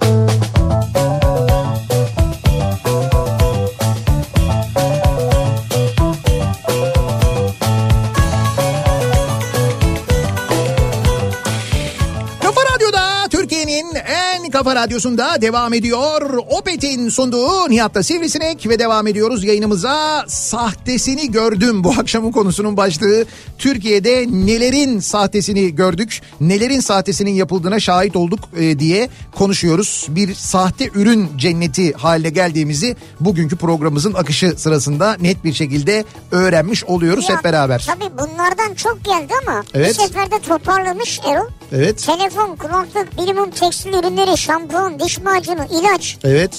[14.57, 16.39] kafa radyosunda devam ediyor.
[16.51, 20.25] Opet'in sunduğu Nihat'ta Sivrisinek ve devam ediyoruz yayınımıza.
[20.29, 23.25] Sahtesini gördüm bu akşamın konusunun başlığı.
[23.59, 30.07] Türkiye'de nelerin sahtesini gördük, nelerin sahtesinin yapıldığına şahit olduk e, diye konuşuyoruz.
[30.09, 37.29] Bir sahte ürün cenneti haline geldiğimizi bugünkü programımızın akışı sırasında net bir şekilde öğrenmiş oluyoruz
[37.29, 37.87] Ya, hep beraber.
[37.87, 39.89] Tabii bunlardan çok geldi ama Evet.
[39.89, 41.47] bir seferde toparlamış Erol.
[41.73, 46.19] Evet, Telefon, kulaklık, minimum tekstil ürünleri, şampuan, diş macunu, ilaç.
[46.25, 46.51] evet.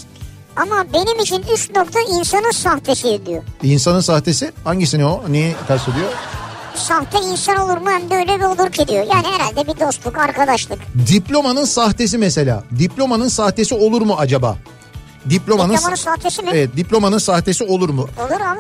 [0.56, 3.44] Ama benim için üst nokta insanın sahtesi diyor.
[3.64, 5.24] İnsanın sahtesi hangisini o?
[5.30, 6.10] Neyi kastediyor?
[6.76, 9.06] Sahte insan olur mu hem de öyle bir olur ki diyor.
[9.14, 10.80] Yani herhalde bir dostluk, arkadaşlık.
[11.08, 12.64] Diplomanın sahtesi mesela.
[12.80, 14.58] Diplomanın sahtesi olur mu acaba?
[15.30, 16.50] Diplomanın, Diplomanın sahtesi mi?
[16.54, 18.02] Evet, diplomanın sahtesi olur mu?
[18.20, 18.60] Olur abi.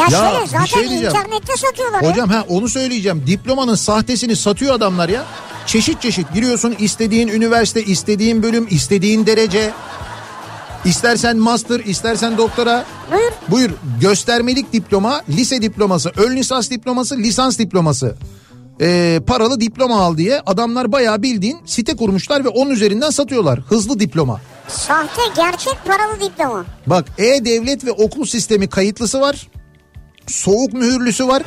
[0.00, 1.14] Ya, Ya, şöyle bir zaten şey diyeceğim.
[1.16, 2.10] internette satıyorlar ya.
[2.10, 3.24] Hocam ha onu söyleyeceğim.
[3.26, 5.24] Diplomanın sahtesini satıyor adamlar ya.
[5.66, 9.70] Çeşit çeşit giriyorsun istediğin üniversite, istediğin bölüm, istediğin derece.
[10.84, 12.84] İstersen master, istersen doktora.
[13.12, 13.32] Buyur.
[13.48, 18.16] Buyur göstermelik diploma, lise diploması, ön lisans diploması, lisans diploması.
[18.80, 23.60] Ee, paralı diploma al diye adamlar bayağı bildiğin site kurmuşlar ve onun üzerinden satıyorlar.
[23.60, 24.40] Hızlı diploma.
[24.68, 26.64] Sahte gerçek paralı diploma.
[26.86, 29.48] Bak e-devlet ve okul sistemi kayıtlısı var.
[30.26, 31.42] Soğuk mühürlüsü var.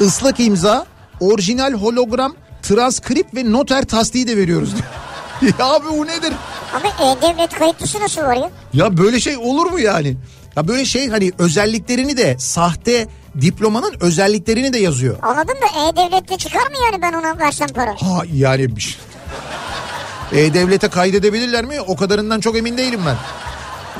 [0.00, 0.86] ıslak imza,
[1.20, 2.34] orijinal hologram,
[2.68, 4.88] transkript ve noter tasdiği de veriyoruz diyor.
[5.58, 6.32] ya abi bu nedir?
[6.74, 8.50] Ama e-devlet kayıtlısı nasıl var ya?
[8.72, 10.16] Ya böyle şey olur mu yani?
[10.56, 13.08] Ya böyle şey hani özelliklerini de sahte
[13.40, 15.16] diplomanın özelliklerini de yazıyor.
[15.22, 17.90] Anladım da e-devlette çıkar mı yani ben ona versem para?
[17.90, 18.94] Ha yani bir şey.
[20.32, 21.80] E-Devlet'e kaydedebilirler mi?
[21.80, 23.16] O kadarından çok emin değilim ben.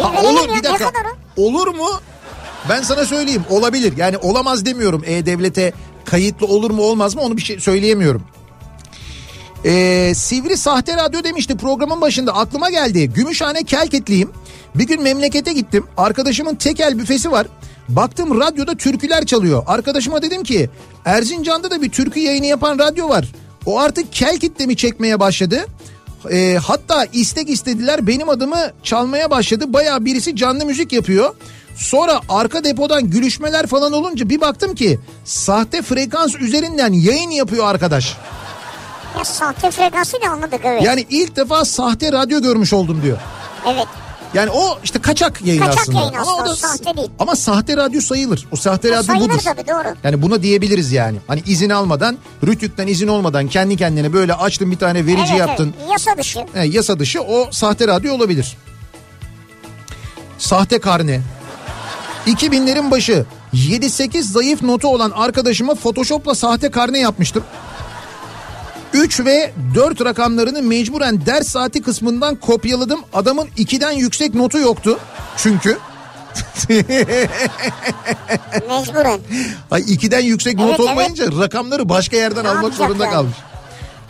[0.02, 0.92] Ha, verelim olur bir dakika.
[1.36, 1.88] Olur mu?
[2.68, 3.96] Ben sana söyleyeyim olabilir.
[3.96, 5.02] Yani olamaz demiyorum.
[5.06, 5.72] E-Devlet'e
[6.04, 8.22] kayıtlı olur mu olmaz mı onu bir şey söyleyemiyorum.
[9.64, 13.08] Ee, Sivri Sahte Radyo demişti programın başında aklıma geldi.
[13.08, 14.30] Gümüşhane Kelketliyim.
[14.74, 15.84] Bir gün memlekete gittim.
[15.96, 17.46] Arkadaşımın tekel büfesi var.
[17.88, 19.62] Baktım radyoda türküler çalıyor.
[19.66, 20.70] Arkadaşıma dedim ki
[21.04, 23.32] Erzincan'da da bir türkü yayını yapan radyo var.
[23.66, 25.66] O artık kel kitlemi çekmeye başladı.
[26.30, 29.72] E, hatta istek istediler benim adımı çalmaya başladı.
[29.72, 31.34] Baya birisi canlı müzik yapıyor.
[31.76, 38.16] Sonra arka depodan gülüşmeler falan olunca bir baktım ki sahte frekans üzerinden yayın yapıyor arkadaş.
[39.24, 40.82] Sahte frekansıyla anladık evet.
[40.82, 43.18] Yani ilk defa sahte radyo görmüş oldum diyor.
[43.66, 43.86] Evet.
[44.34, 45.98] Yani o işte kaçak yayın Kaçak aslında.
[45.98, 47.10] yayın aslında, o sahte değil.
[47.18, 48.46] Ama sahte radyo sayılır.
[48.52, 49.40] O sahte O radyo sayılır budur.
[49.44, 49.94] tabii doğru.
[50.04, 51.18] Yani buna diyebiliriz yani.
[51.26, 55.74] Hani izin almadan, Rütük'ten izin olmadan kendi kendine böyle açtın bir tane verici evet, yaptın.
[55.80, 56.40] Evet, yasa dışı.
[56.54, 58.56] E, yasa dışı o sahte radyo olabilir.
[60.38, 61.20] Sahte karne.
[62.26, 67.44] 2000'lerin başı 7-8 zayıf notu olan arkadaşıma Photoshop'la sahte karne yapmıştım.
[68.98, 73.00] 3 ve 4 rakamlarını mecburen ders saati kısmından kopyaladım.
[73.12, 74.98] Adamın 2'den yüksek notu yoktu.
[75.36, 75.78] Çünkü
[78.68, 79.20] Mecburen.
[79.70, 80.90] Ay 2'den yüksek not Evet, evet.
[80.90, 83.12] olmayınca rakamları başka yerden Ne almak zorunda yani?
[83.14, 83.36] kalmış.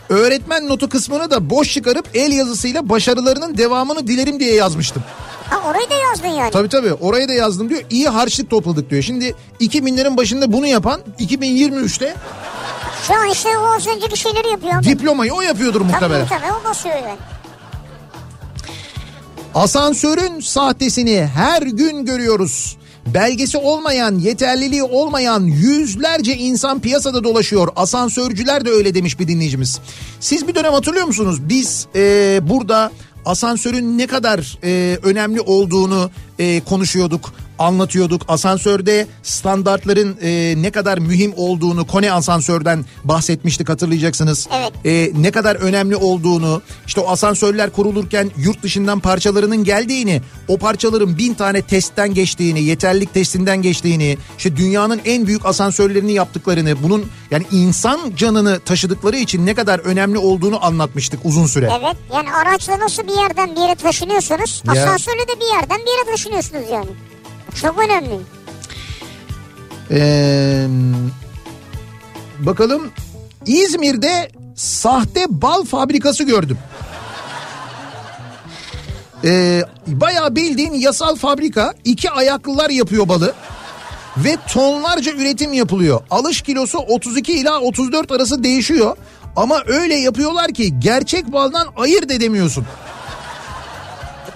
[0.09, 5.03] Öğretmen notu kısmını da boş çıkarıp el yazısıyla başarılarının devamını dilerim diye yazmıştım.
[5.49, 6.51] Ha orayı da yazdın yani.
[6.51, 7.81] Tabii tabii oraya da yazdım diyor.
[7.89, 9.03] İyi harçlık topladık diyor.
[9.03, 12.15] Şimdi 2000'lerin başında bunu yapan 2023'te
[13.07, 14.73] Şu an işte o az önceki şeyleri yapıyor.
[14.73, 14.85] abi.
[14.85, 16.27] diplomayı o yapıyordur muhtemelen.
[16.27, 17.17] Tabii tabii o basıyor yani.
[19.55, 22.77] Asansörün sahtesini her gün görüyoruz.
[23.13, 27.67] Belgesi olmayan, yeterliliği olmayan yüzlerce insan piyasada dolaşıyor.
[27.75, 29.79] Asansörcüler de öyle demiş bir dinleyicimiz.
[30.19, 31.49] Siz bir dönem hatırlıyor musunuz?
[31.49, 32.91] Biz e, burada
[33.25, 38.21] asansörün ne kadar e, önemli olduğunu e, konuşuyorduk, anlatıyorduk.
[38.27, 44.47] Asansörde standartların e, ne kadar mühim olduğunu Kone asansörden bahsetmiştik hatırlayacaksınız.
[44.53, 44.71] Evet.
[44.85, 51.17] E, ne kadar önemli olduğunu, işte o asansörler kurulurken yurt dışından parçalarının geldiğini, o parçaların
[51.17, 57.45] bin tane testten geçtiğini, yeterlilik testinden geçtiğini, işte dünyanın en büyük asansörlerini yaptıklarını, bunun yani
[57.51, 61.69] insan canını taşıdıkları için ne kadar önemli olduğunu anlatmıştık uzun süre.
[61.79, 66.11] Evet yani araçla nasıl bir yerden bir yere taşınıyorsunuz asansörle de bir yerden bir yere
[66.11, 66.89] taşınıyorsunuz yani.
[67.61, 68.19] Çok önemli.
[69.91, 70.67] Ee,
[72.39, 72.91] bakalım
[73.45, 76.57] İzmir'de sahte bal fabrikası gördüm.
[79.23, 83.33] Ee, bayağı bildiğin yasal fabrika iki ayaklılar yapıyor balı
[84.17, 86.01] ve tonlarca üretim yapılıyor.
[86.11, 88.97] Alış kilosu 32 ila 34 arası değişiyor
[89.35, 92.65] ama öyle yapıyorlar ki gerçek baldan ayırt edemiyorsun.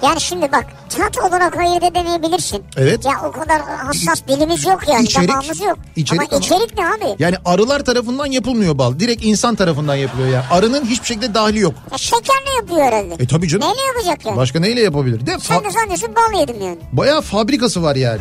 [0.03, 2.63] Yani şimdi bak tat olarak ayırt edemeyebilirsin.
[2.77, 3.05] Evet.
[3.05, 5.77] Ya o kadar hassas dilimiz yok yani İçerik- damağımız yok.
[5.95, 7.15] içerik ama içerik ne abi?
[7.19, 8.99] Yani arılar tarafından yapılmıyor bal.
[8.99, 10.43] Direkt insan tarafından yapılıyor yani.
[10.51, 11.73] Arının hiçbir şekilde dahli yok.
[11.91, 13.23] Ya şekerle yapıyor herhalde.
[13.23, 13.67] E tabii canım.
[13.67, 14.37] Neyle yapacak yani?
[14.37, 15.25] Başka neyle yapabilir?
[15.25, 16.77] De Sen de zannediyorsun bal yedim yani.
[16.91, 18.19] bayağı fabrikası var yani.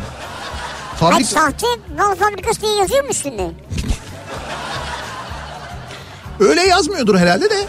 [0.99, 1.67] Hayır Fabrika sahte
[1.99, 3.51] bal fabrikası diye yazıyor mu üstünde?
[6.39, 7.65] öyle yazmıyordur herhalde de.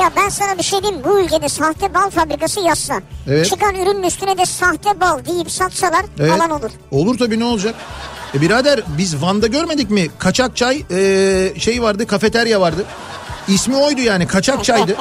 [0.00, 3.00] Ya ben sana bir şey diyeyim bu ülkede sahte bal fabrikası yazsa.
[3.28, 3.46] Evet.
[3.46, 6.32] Çıkan ürünün üstüne de sahte bal deyip satsalar Evet.
[6.32, 6.70] alan olur.
[6.90, 7.74] Olur tabii ne olacak?
[8.34, 10.08] E birader biz Van'da görmedik mi?
[10.18, 12.84] Kaçak çay e, şey vardı kafeterya vardı.
[13.48, 14.96] İsmi oydu yani kaçak çaydı.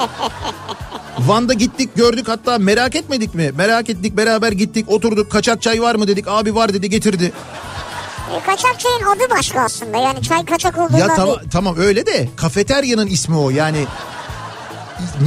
[1.20, 3.52] Van'da gittik gördük hatta merak etmedik mi?
[3.58, 7.32] Merak ettik beraber gittik oturduk kaçak çay var mı dedik abi var dedi getirdi.
[8.36, 11.50] E, kaçak çayın adı başka aslında yani çay kaçak olduğundan Ya tamam, değil.
[11.52, 13.86] tamam öyle de kafeteryanın ismi o yani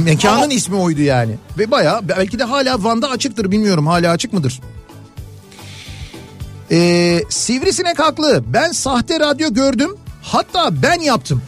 [0.05, 0.53] mekanın Evet.
[0.53, 1.35] ismi oydu yani.
[1.57, 4.61] Ve baya belki de hala Van'da açıktır bilmiyorum hala açık mıdır?
[6.71, 11.41] Ee, sivrisinek haklı ben sahte radyo gördüm hatta ben yaptım.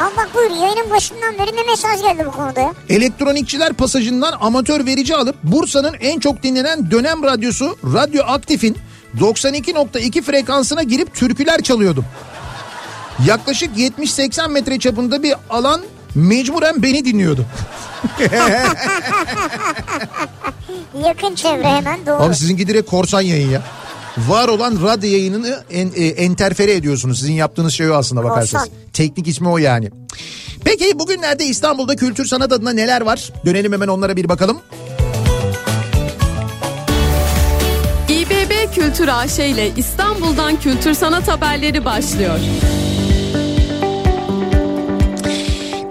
[0.00, 2.72] Al bak buyur yayının başından beri ne mesaj geldi bu konuda ya?
[2.88, 8.76] Elektronikçiler pasajından amatör verici alıp Bursa'nın en çok dinlenen dönem radyosu Radyo Aktif'in
[9.20, 12.04] 92.2 frekansına girip türküler çalıyordum.
[13.26, 15.80] Yaklaşık 70-80 metre çapında bir alan
[16.16, 17.46] mecburen beni dinliyordu.
[21.06, 22.22] Yakın çevre hemen doğru.
[22.22, 23.62] Abi sizinki direkt korsan yayın ya.
[24.18, 27.18] Var olan radyo yayınını en, e, enterfere ediyorsunuz.
[27.18, 28.64] Sizin yaptığınız şey o aslında bakarsanız.
[28.64, 28.78] Korsan.
[28.92, 29.90] Teknik ismi o yani.
[30.64, 33.32] Peki bugünlerde İstanbul'da kültür sanat adına neler var?
[33.46, 34.58] Dönelim hemen onlara bir bakalım.
[38.08, 42.38] İBB Kültür AŞ ile İstanbul'dan kültür sanat haberleri başlıyor.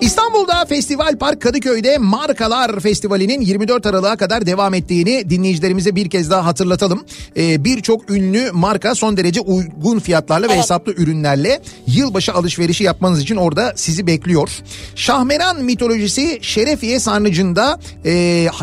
[0.06, 6.30] İstanbul İstanbul'da Festival Park Kadıköy'de Markalar Festivali'nin 24 Aralık'a kadar devam ettiğini dinleyicilerimize bir kez
[6.30, 7.06] daha hatırlatalım.
[7.38, 13.36] Ee, Birçok ünlü marka son derece uygun fiyatlarla ve hesaplı ürünlerle yılbaşı alışverişi yapmanız için
[13.36, 14.50] orada sizi bekliyor.
[14.96, 18.12] Şahmeran mitolojisi Şerefiye Sarnıcı'nda e,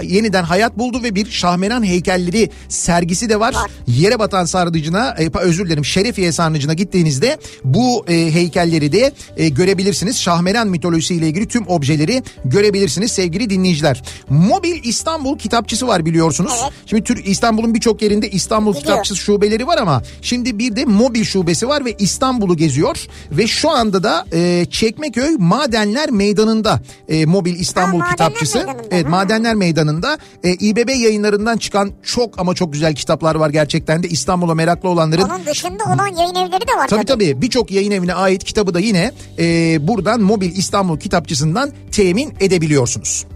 [0.02, 3.54] yeniden hayat buldu ve bir Şahmeran heykelleri sergisi de var.
[3.86, 10.20] Yere batan sarnıcına e, özür dilerim Şerefiye Sarnıcı'na gittiğinizde bu e, heykelleri de e, görebilirsiniz.
[10.20, 14.02] Şahmeran mitolojisiyle ilgili tüm objeleri görebilirsiniz sevgili dinleyiciler.
[14.28, 16.52] Mobil İstanbul kitapçısı var biliyorsunuz.
[16.62, 16.72] Evet.
[16.86, 18.82] Şimdi Tür İstanbul'un birçok yerinde İstanbul Gidiyor.
[18.82, 23.70] kitapçısı şubeleri var ama şimdi bir de mobil şubesi var ve İstanbul'u geziyor ve şu
[23.70, 28.58] anda da e, Çekmeköy Madenler Meydanı'nda e, mobil İstanbul Ha, kitapçısı.
[28.58, 29.10] Meydanı'nda, Evet ha.
[29.10, 34.54] Madenler Meydanı'nda e, İBB yayınlarından çıkan çok ama çok güzel kitaplar var gerçekten de İstanbul'a
[34.54, 38.44] meraklı olanların Onun dışında olan yayın evleri de var Tabii tabii birçok yayın evine ait
[38.44, 41.51] kitabı da yine e, buradan Mobil İstanbul kitapçısından
[41.92, 43.26] temin edebiliyorsunuz.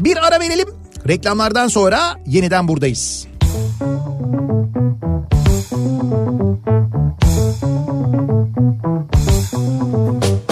[0.00, 0.68] Bir ara verelim.
[1.08, 3.26] Reklamlardan sonra yeniden buradayız.
[10.10, 10.43] Kafa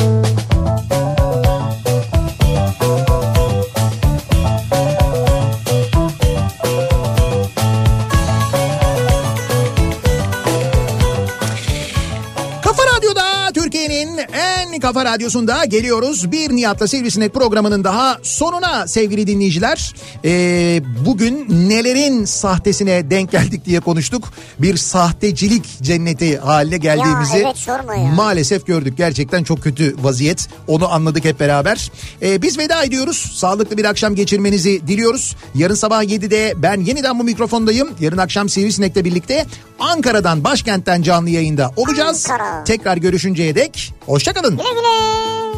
[14.83, 16.33] kafa radyosunda geliyoruz.
[16.33, 19.95] Bir Nihat'la Sivrisinek programının daha sonuna sevgili dinleyiciler.
[20.25, 24.33] Ee, bugün nelerin sahtesine denk geldik diye konuştuk.
[24.59, 28.13] Bir sahtecilik cenneti haline geldiğimizi evet, ya.
[28.15, 28.95] maalesef gördük.
[28.97, 30.49] Gerçekten çok kötü vaziyet.
[30.69, 31.91] Onu anladık hep beraber.
[32.23, 33.33] Ee, biz veda ediyoruz.
[33.35, 35.37] Sağlıklı bir akşam geçirmenizi diliyoruz.
[35.55, 37.91] Yarın sabah 7'de ben yeniden bu mikrofondayım.
[38.01, 39.47] Yarın akşam Sivrisinek'le birlikte
[39.79, 42.31] Ankara'dan başkentten canlı yayında olacağız.
[42.31, 42.65] Ankara.
[42.65, 44.57] Tekrar görüşünceye dek hoşçakalın.
[44.57, 45.52] Güle güle.